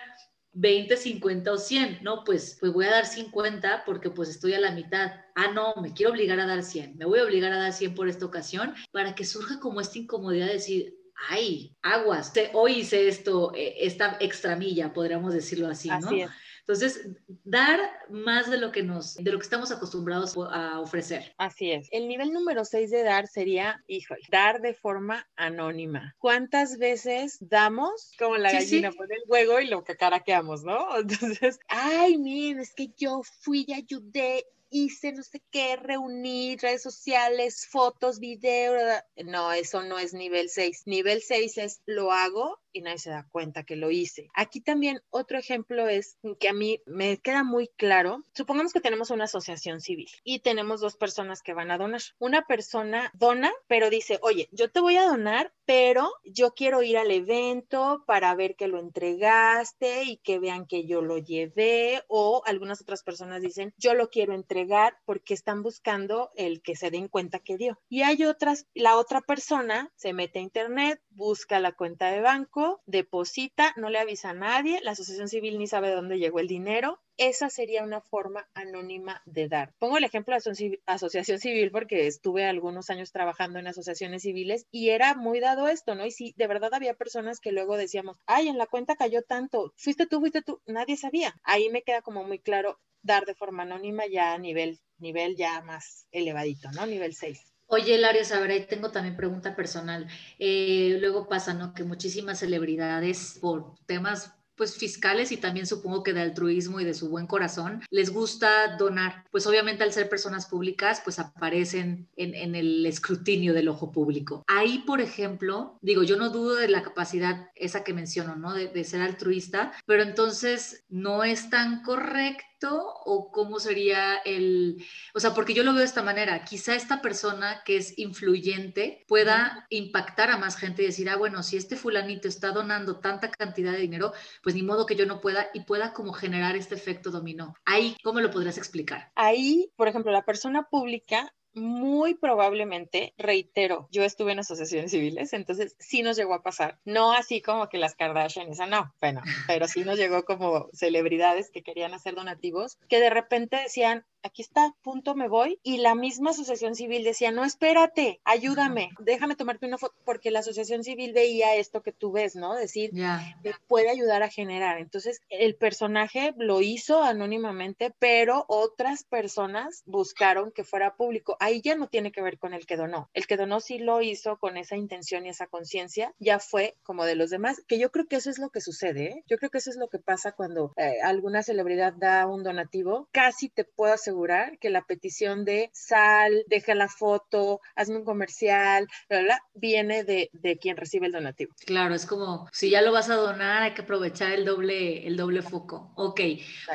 [0.52, 4.60] 20, 50 o 100, no, pues, pues voy a dar 50 porque pues estoy a
[4.60, 5.12] la mitad.
[5.36, 7.94] Ah, no, me quiero obligar a dar 100, me voy a obligar a dar 100
[7.94, 10.96] por esta ocasión para que surja como esta incomodidad de decir,
[11.28, 16.08] ay, aguas, hoy hice esto, eh, esta extramilla, podríamos decirlo así, ¿no?
[16.08, 16.30] Así es.
[16.72, 17.08] Entonces,
[17.42, 21.34] dar más de lo que nos, de lo que estamos acostumbrados a ofrecer.
[21.36, 21.88] Así es.
[21.90, 26.14] El nivel número seis de dar sería, híjole, dar de forma anónima.
[26.18, 30.96] ¿Cuántas veces damos como la gallina por el juego y lo que caraqueamos, no?
[30.98, 36.84] Entonces, ay, miren, es que yo fui y ayudé hice no sé qué, reuní redes
[36.84, 38.76] sociales, fotos, video.
[39.24, 40.86] No, eso no es nivel 6.
[40.86, 44.28] Nivel 6 es lo hago y nadie se da cuenta que lo hice.
[44.34, 48.24] Aquí también otro ejemplo es que a mí me queda muy claro.
[48.34, 52.00] Supongamos que tenemos una asociación civil y tenemos dos personas que van a donar.
[52.18, 56.98] Una persona dona, pero dice, oye, yo te voy a donar, pero yo quiero ir
[56.98, 62.02] al evento para ver que lo entregaste y que vean que yo lo llevé.
[62.08, 66.90] O algunas otras personas dicen, yo lo quiero entregar porque están buscando el que se
[66.90, 67.80] den cuenta que dio.
[67.88, 72.59] Y hay otras, la otra persona se mete a internet, busca la cuenta de banco,
[72.86, 77.00] deposita, no le avisa a nadie, la asociación civil ni sabe dónde llegó el dinero.
[77.16, 79.74] Esa sería una forma anónima de dar.
[79.78, 84.90] Pongo el ejemplo de asociación civil porque estuve algunos años trabajando en asociaciones civiles y
[84.90, 86.06] era muy dado esto, ¿no?
[86.06, 89.72] Y sí, de verdad había personas que luego decíamos, ay, en la cuenta cayó tanto,
[89.76, 91.34] fuiste tú, fuiste tú, nadie sabía.
[91.42, 95.60] Ahí me queda como muy claro dar de forma anónima ya a nivel, nivel ya
[95.62, 96.86] más elevadito, ¿no?
[96.86, 97.49] Nivel 6.
[97.72, 100.08] Oye, Lario, a ver, ahí tengo también pregunta personal.
[100.40, 101.72] Eh, luego pasa, ¿no?
[101.72, 106.92] Que muchísimas celebridades por temas pues fiscales y también supongo que de altruismo y de
[106.92, 109.24] su buen corazón, les gusta donar.
[109.30, 114.44] Pues obviamente al ser personas públicas, pues aparecen en, en el escrutinio del ojo público.
[114.48, 118.52] Ahí, por ejemplo, digo, yo no dudo de la capacidad esa que menciono, ¿no?
[118.52, 124.84] De, de ser altruista, pero entonces no es tan correcto o cómo sería el,
[125.14, 129.04] o sea, porque yo lo veo de esta manera, quizá esta persona que es influyente
[129.08, 133.30] pueda impactar a más gente y decir, ah, bueno, si este fulanito está donando tanta
[133.30, 136.74] cantidad de dinero, pues ni modo que yo no pueda y pueda como generar este
[136.74, 137.54] efecto dominó.
[137.64, 139.10] Ahí, ¿cómo lo podrías explicar?
[139.14, 145.76] Ahí, por ejemplo, la persona pública muy probablemente, reitero, yo estuve en asociaciones civiles, entonces
[145.78, 146.78] sí nos llegó a pasar.
[146.84, 151.50] No así como que las Kardashian, esa no, bueno, pero sí nos llegó como celebridades
[151.50, 155.58] que querían hacer donativos, que de repente decían, aquí está, punto, me voy.
[155.62, 160.40] Y la misma asociación civil decía, no, espérate, ayúdame, déjame tomarte una foto, porque la
[160.40, 162.54] asociación civil veía esto que tú ves, ¿no?
[162.54, 164.78] Decir, me puede ayudar a generar.
[164.78, 171.36] Entonces, el personaje lo hizo anónimamente, pero otras personas buscaron que fuera público.
[171.40, 173.08] Ahí ya no tiene que ver con el que donó.
[173.14, 177.06] El que donó sí lo hizo con esa intención y esa conciencia, ya fue como
[177.06, 179.24] de los demás, que yo creo que eso es lo que sucede, ¿eh?
[179.26, 183.08] Yo creo que eso es lo que pasa cuando eh, alguna celebridad da un donativo,
[183.10, 188.86] casi te puedo asegurar que la petición de sal, deja la foto, hazme un comercial,
[189.08, 191.54] bla, bla, viene de, de, quien recibe el donativo.
[191.64, 195.16] Claro, es como si ya lo vas a donar, hay que aprovechar el doble, el
[195.16, 195.92] doble foco.
[195.96, 196.20] Ok.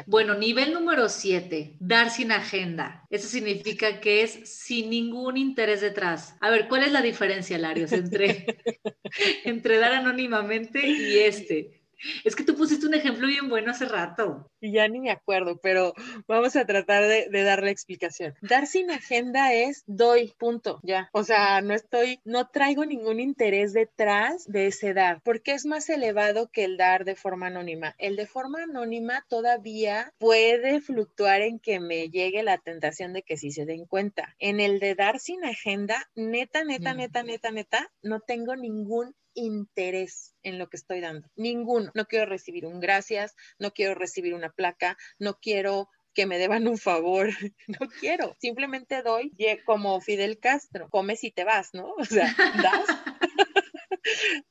[0.08, 3.06] Bueno, nivel número siete, dar sin agenda.
[3.10, 6.36] Eso significa que es sin ningún interés detrás.
[6.40, 8.46] A ver, ¿cuál es la diferencia, Larios, entre,
[9.44, 11.85] entre dar anónimamente y este?
[12.24, 14.50] Es que tú pusiste un ejemplo bien bueno hace rato.
[14.60, 15.94] Y ya ni me acuerdo, pero
[16.28, 18.34] vamos a tratar de, de dar la explicación.
[18.42, 21.10] Dar sin agenda es doy, punto, ya.
[21.14, 25.90] O sea, no estoy, no traigo ningún interés detrás de ese dar, porque es más
[25.90, 27.96] elevado que el dar de forma anónima.
[27.98, 33.38] El de forma anónima todavía puede fluctuar en que me llegue la tentación de que
[33.38, 34.36] sí se den cuenta.
[34.40, 40.34] En el de dar sin agenda, neta, neta, neta, neta, neta, no tengo ningún interés
[40.42, 41.30] en lo que estoy dando.
[41.36, 41.92] Ninguno.
[41.94, 46.68] No quiero recibir un gracias, no quiero recibir una placa, no quiero que me deban
[46.68, 47.30] un favor,
[47.68, 49.32] no quiero, simplemente doy
[49.66, 51.94] como Fidel Castro, comes y te vas, ¿no?
[51.98, 52.34] O sea,
[52.64, 52.86] das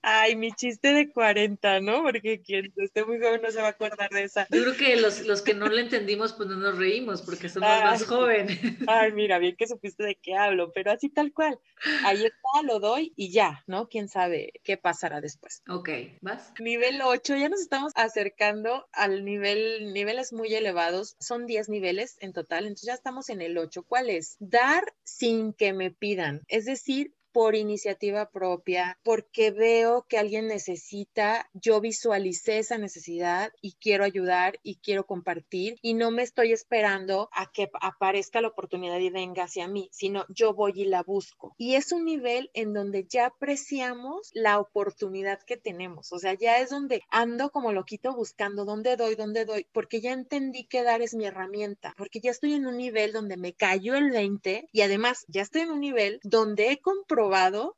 [0.03, 2.03] Ay, mi chiste de 40, ¿no?
[2.03, 4.47] Porque quien esté muy joven no se va a acordar de esa.
[4.51, 7.69] Yo creo que los, los que no lo entendimos, pues no nos reímos porque somos
[7.69, 8.59] más jóvenes.
[8.87, 11.59] Ay, mira, bien que supiste de qué hablo, pero así tal cual.
[12.05, 13.89] Ahí está, lo doy y ya, ¿no?
[13.89, 15.63] Quién sabe qué pasará después.
[15.69, 15.91] Ok,
[16.21, 16.53] ¿vas?
[16.59, 21.17] Nivel 8, ya nos estamos acercando al nivel, niveles muy elevados.
[21.19, 23.85] Son 10 niveles en total, entonces ya estamos en el 8.
[23.85, 24.37] ¿Cuál es?
[24.39, 26.43] Dar sin que me pidan.
[26.49, 33.73] Es decir, por iniciativa propia, porque veo que alguien necesita, yo visualicé esa necesidad y
[33.73, 39.01] quiero ayudar y quiero compartir y no me estoy esperando a que aparezca la oportunidad
[39.01, 41.57] y venga hacia mí, sino yo voy y la busco.
[41.59, 46.61] Y es un nivel en donde ya apreciamos la oportunidad que tenemos, o sea, ya
[46.61, 51.03] es donde ando como loquito buscando dónde doy, dónde doy, porque ya entendí que dar
[51.03, 54.81] es mi herramienta, porque ya estoy en un nivel donde me cayó el 20 y
[54.83, 57.24] además ya estoy en un nivel donde he comprobado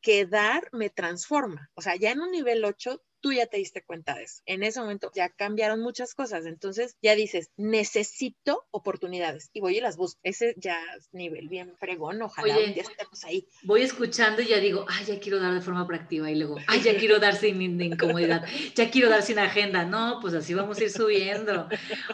[0.03, 1.71] que dar me transforma.
[1.75, 4.43] O sea, ya en un nivel 8 tú ya te diste cuenta de eso.
[4.47, 6.47] En ese momento ya cambiaron muchas cosas.
[6.47, 10.21] Entonces ya dices, necesito oportunidades y voy y las busco.
[10.23, 12.23] Ese ya es nivel bien fregón.
[12.23, 13.47] Ojalá ya estemos ahí.
[13.63, 16.31] Voy escuchando y ya digo, ay, ya quiero dar de forma proactiva.
[16.31, 18.45] Y luego, ay, ya quiero dar sin incomodidad.
[18.75, 19.85] Ya quiero dar sin agenda.
[19.85, 21.69] No, pues así vamos a ir subiendo.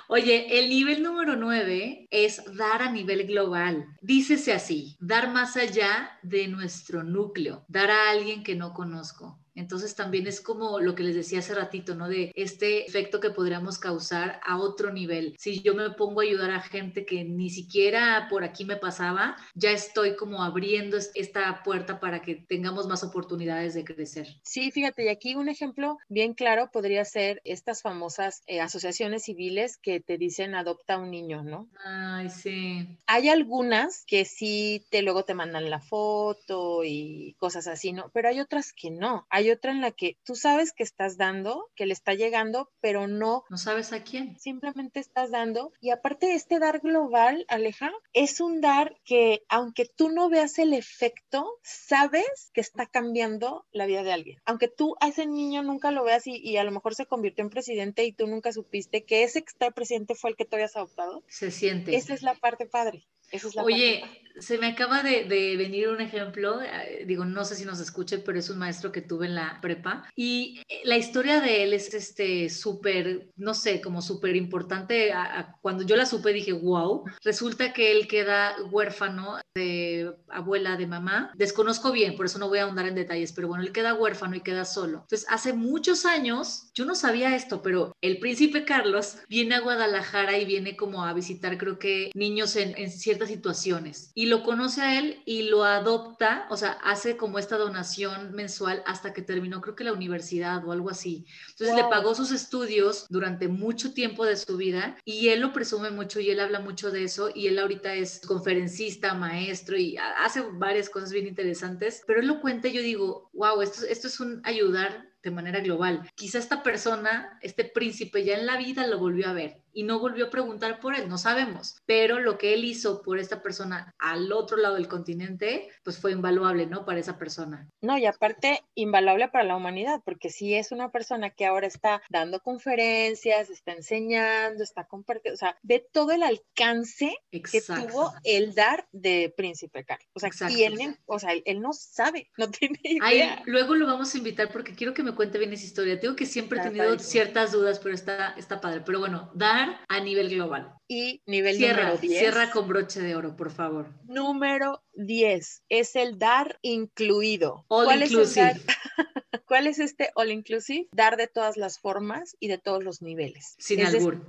[0.08, 3.86] Oye, el nivel número 9 es dar a nivel global.
[4.00, 9.94] Dícese así, dar más allá de nuestro núcleo, dar a alguien que no conozco entonces
[9.94, 12.08] también es como lo que les decía hace ratito, ¿no?
[12.08, 15.34] De este efecto que podríamos causar a otro nivel.
[15.38, 19.36] Si yo me pongo a ayudar a gente que ni siquiera por aquí me pasaba,
[19.54, 24.28] ya estoy como abriendo esta puerta para que tengamos más oportunidades de crecer.
[24.42, 29.76] Sí, fíjate, y aquí un ejemplo bien claro podría ser estas famosas eh, asociaciones civiles
[29.76, 31.68] que te dicen adopta un niño, ¿no?
[31.84, 32.86] Ay, sí.
[33.06, 38.10] Hay algunas que sí te luego te mandan la foto y cosas así, ¿no?
[38.12, 39.26] Pero hay otras que no.
[39.30, 42.70] Hay hay otra en la que tú sabes que estás dando, que le está llegando,
[42.80, 43.44] pero no.
[43.50, 44.38] No sabes a quién.
[44.38, 45.72] Simplemente estás dando.
[45.80, 50.58] Y aparte de este dar global, Aleja, es un dar que aunque tú no veas
[50.58, 54.38] el efecto, sabes que está cambiando la vida de alguien.
[54.44, 57.42] Aunque tú a ese niño nunca lo veas y, y a lo mejor se convirtió
[57.42, 60.54] en presidente y tú nunca supiste que ese que está presidente fue el que tú
[60.54, 61.24] habías adoptado.
[61.26, 61.96] Se siente.
[61.96, 63.08] Esa es la parte padre.
[63.56, 64.04] Oye,
[64.38, 65.24] se me acaba de,
[65.56, 69.02] venir un ejemplo, eh, digo, no sé si nos escuche, pero es un maestro que
[69.02, 73.80] tuve en la prepa y eh, la historia de él es este súper, no sé,
[73.80, 75.12] como súper importante.
[75.60, 81.32] cuando yo la supe dije, wow, resulta que él queda huérfano de abuela, de mamá.
[81.34, 84.36] Desconozco bien, por eso no voy a ahondar en detalles, pero bueno, él queda huérfano
[84.36, 85.00] y queda solo.
[85.02, 90.38] Entonces, hace muchos años, yo no sabía esto, pero el príncipe Carlos viene a Guadalajara
[90.38, 92.90] y viene como a visitar, creo que, niños en, en
[93.26, 97.56] ciertas situaciones y lo conoce a él y lo adopta, o sea, hace como esta
[97.56, 101.26] donación mensual hasta que terminó, creo que la universidad o algo así.
[101.50, 105.90] Entonces le pagó sus estudios durante mucho tiempo de su vida y él lo presume
[105.90, 110.42] mucho y él habla mucho de eso y él ahorita es conferencista, maestro y hace
[110.52, 114.20] varias cosas bien interesantes, pero él lo cuenta y yo digo, wow, esto, esto es
[114.20, 116.10] un ayudar de manera global.
[116.16, 119.98] Quizá esta persona, este príncipe, ya en la vida lo volvió a ver y no
[119.98, 123.94] volvió a preguntar por él, no sabemos, pero lo que él hizo por esta persona
[123.98, 126.84] al otro lado del continente, pues fue invaluable, ¿no?
[126.84, 127.68] Para esa persona.
[127.80, 132.02] No, y aparte, invaluable para la humanidad, porque si es una persona que ahora está
[132.08, 138.54] dando conferencias, está enseñando, está compartiendo, o sea, de todo el alcance que tuvo el
[138.54, 140.08] dar de Príncipe Carlos.
[140.14, 143.42] O sea, y él, o sea, él, no sabe, no tiene idea.
[143.46, 145.98] luego lo vamos a invitar porque quiero que me cuente bien esa historia.
[145.98, 148.82] Tengo que siempre he tenido ciertas dudas, pero está, está padre.
[148.84, 150.74] Pero bueno, dar a nivel global.
[150.88, 152.18] Y nivel número 10.
[152.18, 153.88] Cierra con broche de oro, por favor.
[154.04, 157.64] Número 10 es el dar incluido.
[157.68, 158.50] All ¿Cuál inclusive.
[158.50, 158.62] Es
[159.46, 160.88] ¿Cuál es este all inclusive?
[160.92, 163.54] Dar de todas las formas y de todos los niveles.
[163.58, 164.20] Sin albur.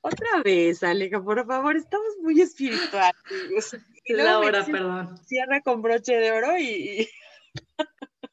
[0.00, 3.14] Otra vez, Aleja, por favor, estamos muy espirituales.
[4.04, 5.18] Es la hora, perdón.
[5.26, 7.06] Cierra con broche de oro y...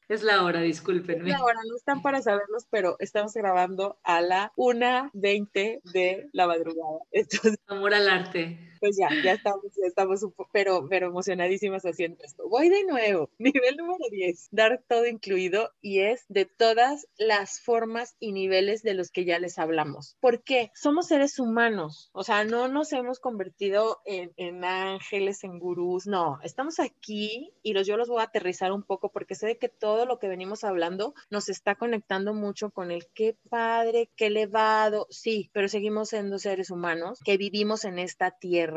[0.08, 1.30] Es la hora, discúlpenme.
[1.30, 6.46] Es la hora, no están para saberlos, pero estamos grabando a la 1.20 de la
[6.46, 6.98] madrugada.
[7.66, 12.22] Amor al arte pues ya, ya estamos, ya estamos un poco, pero, pero emocionadísimas haciendo
[12.22, 12.48] esto.
[12.48, 18.14] Voy de nuevo, nivel número 10, dar todo incluido y es de todas las formas
[18.20, 20.16] y niveles de los que ya les hablamos.
[20.20, 20.70] ¿Por qué?
[20.74, 26.38] Somos seres humanos, o sea, no nos hemos convertido en, en ángeles, en gurús, no,
[26.44, 29.68] estamos aquí y los, yo los voy a aterrizar un poco porque sé de que
[29.68, 35.08] todo lo que venimos hablando nos está conectando mucho con el qué padre, qué elevado,
[35.10, 38.75] sí, pero seguimos siendo seres humanos que vivimos en esta tierra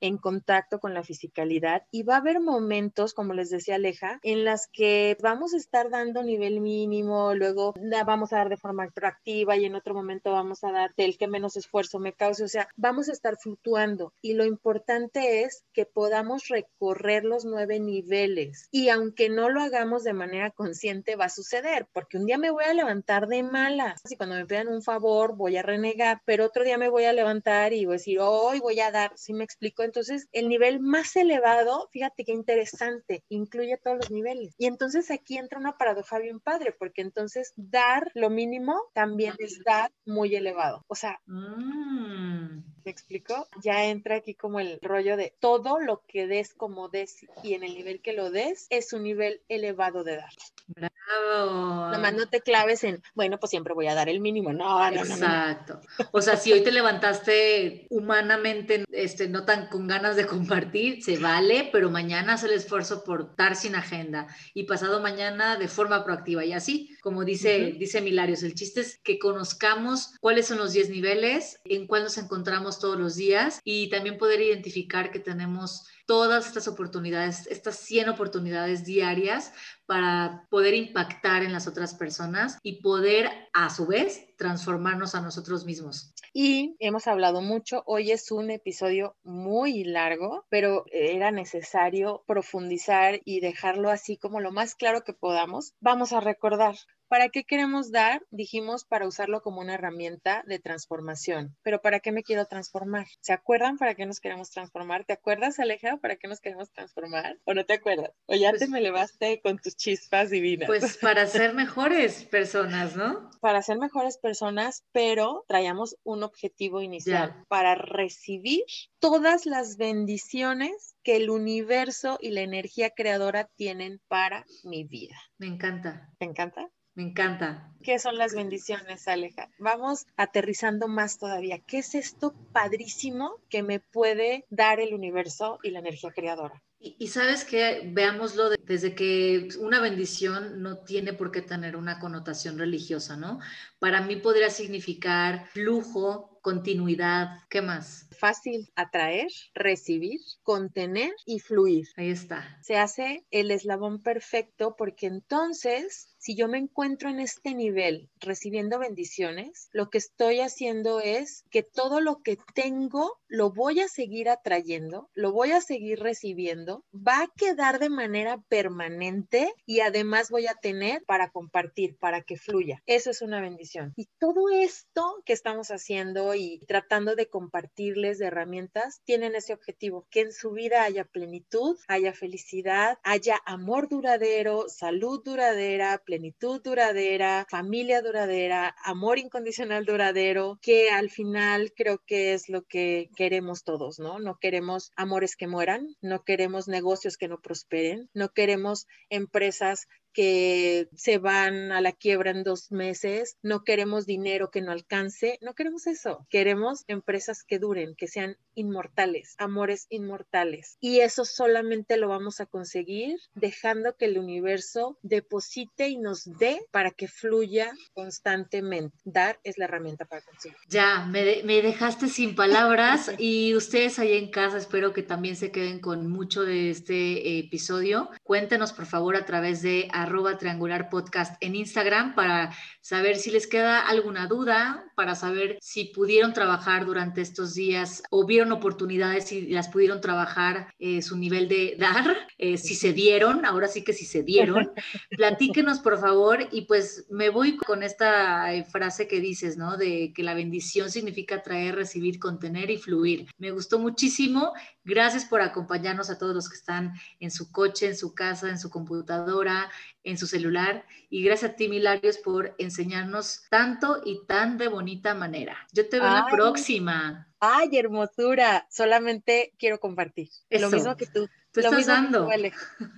[0.00, 4.44] en contacto con la fisicalidad y va a haber momentos, como les decía Aleja, en
[4.44, 7.74] las que vamos a estar dando nivel mínimo, luego
[8.06, 11.28] vamos a dar de forma proactiva y en otro momento vamos a dar del que
[11.28, 15.86] menos esfuerzo me cause, o sea, vamos a estar fluctuando y lo importante es que
[15.86, 21.30] podamos recorrer los nueve niveles y aunque no lo hagamos de manera consciente va a
[21.30, 24.82] suceder, porque un día me voy a levantar de malas y cuando me pidan un
[24.82, 28.18] favor voy a renegar, pero otro día me voy a levantar y voy a decir,
[28.20, 29.82] hoy voy a dar, ¿sí me explico?
[29.82, 34.54] Entonces, el nivel más elevado, fíjate qué interesante, incluye todos los niveles.
[34.58, 39.62] Y entonces aquí entra una paradoja bien padre, porque entonces dar lo mínimo también es
[39.64, 40.84] dar muy elevado.
[40.88, 42.73] O sea, mm.
[42.84, 43.48] ¿Me explico?
[43.62, 47.62] Ya entra aquí como el rollo de todo lo que des como des y en
[47.62, 50.32] el nivel que lo des es un nivel elevado de dar.
[50.66, 51.90] Bravo.
[51.90, 54.52] Nomás no te claves en, bueno, pues siempre voy a dar el mínimo.
[54.52, 55.80] No, no, Exacto.
[56.12, 61.18] O sea, si hoy te levantaste humanamente, este, no tan con ganas de compartir, se
[61.18, 66.04] vale, pero mañana haz el esfuerzo por dar sin agenda y pasado mañana de forma
[66.04, 70.72] proactiva y así, como dice, dice Milarios, el chiste es que conozcamos cuáles son los
[70.72, 75.86] 10 niveles, en cuál nos encontramos todos los días y también poder identificar que tenemos
[76.06, 79.52] todas estas oportunidades, estas 100 oportunidades diarias
[79.86, 85.64] para poder impactar en las otras personas y poder a su vez transformarnos a nosotros
[85.64, 86.12] mismos.
[86.32, 93.40] Y hemos hablado mucho, hoy es un episodio muy largo, pero era necesario profundizar y
[93.40, 95.74] dejarlo así como lo más claro que podamos.
[95.80, 96.74] Vamos a recordar
[97.14, 98.26] ¿Para qué queremos dar?
[98.30, 101.54] Dijimos para usarlo como una herramienta de transformación.
[101.62, 103.06] Pero ¿para qué me quiero transformar?
[103.20, 105.04] ¿Se acuerdan para qué nos queremos transformar?
[105.04, 107.38] ¿Te acuerdas, Aleja, para qué nos queremos transformar?
[107.44, 108.10] ¿O no te acuerdas?
[108.26, 110.66] ¿O ya te pues me elevaste con chispas divinas?
[110.66, 113.30] Pues para ser mejores personas, ¿no?
[113.40, 118.64] Para ser mejores personas, pero traíamos un objetivo inicial, para recibir
[118.98, 125.16] todas las bendiciones que el universo y la energía creadora tienen para mi vida.
[125.38, 126.10] Me encanta.
[126.18, 126.70] ¿Te encanta?
[126.96, 127.74] Me encanta.
[127.82, 129.50] ¿Qué son las bendiciones, Aleja?
[129.58, 131.58] Vamos aterrizando más todavía.
[131.58, 136.62] ¿Qué es esto padrísimo que me puede dar el universo y la energía creadora?
[136.86, 142.58] Y, sabes que veámoslo desde que una bendición no tiene por qué tener una connotación
[142.58, 143.40] religiosa, ¿no?
[143.78, 147.38] Para mí podría significar flujo, continuidad.
[147.48, 148.06] ¿Qué más?
[148.18, 151.88] Fácil atraer, recibir, contener y fluir.
[151.96, 152.58] Ahí está.
[152.62, 158.78] Se hace el eslabón perfecto porque entonces si yo me encuentro en este nivel recibiendo
[158.78, 164.30] bendiciones, lo que estoy haciendo es que todo lo que tengo lo voy a seguir
[164.30, 170.46] atrayendo, lo voy a seguir recibiendo, va a quedar de manera permanente y además voy
[170.46, 172.82] a tener para compartir, para que fluya.
[172.86, 173.92] Eso es una bendición.
[173.94, 180.06] Y todo esto que estamos haciendo y tratando de compartirles de herramientas tienen ese objetivo,
[180.10, 186.13] que en su vida haya plenitud, haya felicidad, haya amor duradero, salud duradera, plenitud
[186.62, 193.64] duradera, familia duradera, amor incondicional duradero, que al final creo que es lo que queremos
[193.64, 194.18] todos, ¿no?
[194.18, 200.88] No queremos amores que mueran, no queremos negocios que no prosperen, no queremos empresas que
[200.94, 205.54] se van a la quiebra en dos meses, no queremos dinero que no alcance, no
[205.54, 210.78] queremos eso, queremos empresas que duren, que sean inmortales, amores inmortales.
[210.80, 216.60] Y eso solamente lo vamos a conseguir dejando que el universo deposite y nos dé
[216.70, 218.96] para que fluya constantemente.
[219.04, 220.56] Dar es la herramienta para conseguir.
[220.68, 225.50] Ya, me, me dejaste sin palabras y ustedes ahí en casa espero que también se
[225.50, 228.10] queden con mucho de este episodio.
[228.22, 233.46] Cuéntenos por favor a través de arroba triangular podcast en Instagram para saber si les
[233.46, 239.48] queda alguna duda, para saber si pudieron trabajar durante estos días o vieron oportunidades y
[239.48, 243.92] las pudieron trabajar eh, su nivel de dar, eh, si se dieron, ahora sí que
[243.92, 244.70] si se dieron.
[245.10, 249.76] Platíquenos por favor y pues me voy con esta eh, frase que dices, ¿no?
[249.76, 253.26] De que la bendición significa traer, recibir, contener y fluir.
[253.38, 254.52] Me gustó muchísimo.
[254.84, 258.58] Gracias por acompañarnos a todos los que están en su coche, en su casa, en
[258.58, 259.70] su computadora,
[260.04, 260.86] en su celular.
[261.10, 265.56] Y gracias a ti, Milarios, por enseñarnos tanto y tan de bonita manera.
[265.72, 267.28] Yo te veo en la próxima.
[267.40, 268.66] Ay, hermosura.
[268.70, 270.28] Solamente quiero compartir.
[270.50, 271.28] Lo mismo que tú.
[271.54, 272.28] Tú estás dando.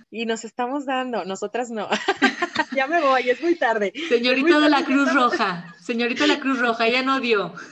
[0.09, 1.87] Y nos estamos dando, nosotras no.
[2.75, 3.93] ya me voy, es muy tarde.
[4.09, 7.53] Señorita de la Cruz Roja, señorita de la Cruz Roja, ya no dio.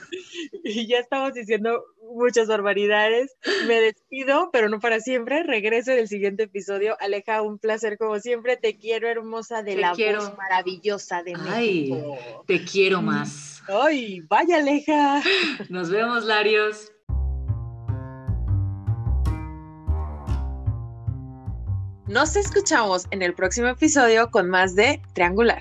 [0.64, 1.84] Y ya estamos diciendo
[2.14, 3.36] muchas barbaridades.
[3.66, 5.42] Me despido, pero no para siempre.
[5.44, 6.96] Regreso en el siguiente episodio.
[7.00, 8.56] Aleja, un placer como siempre.
[8.56, 12.44] Te quiero, hermosa, de la voz maravillosa de Ay, México.
[12.46, 13.62] Te quiero más.
[13.68, 15.22] Ay, vaya, Aleja.
[15.68, 16.92] Nos vemos, Larios.
[22.08, 25.60] Nos escuchamos en el próximo episodio con más de Triangular.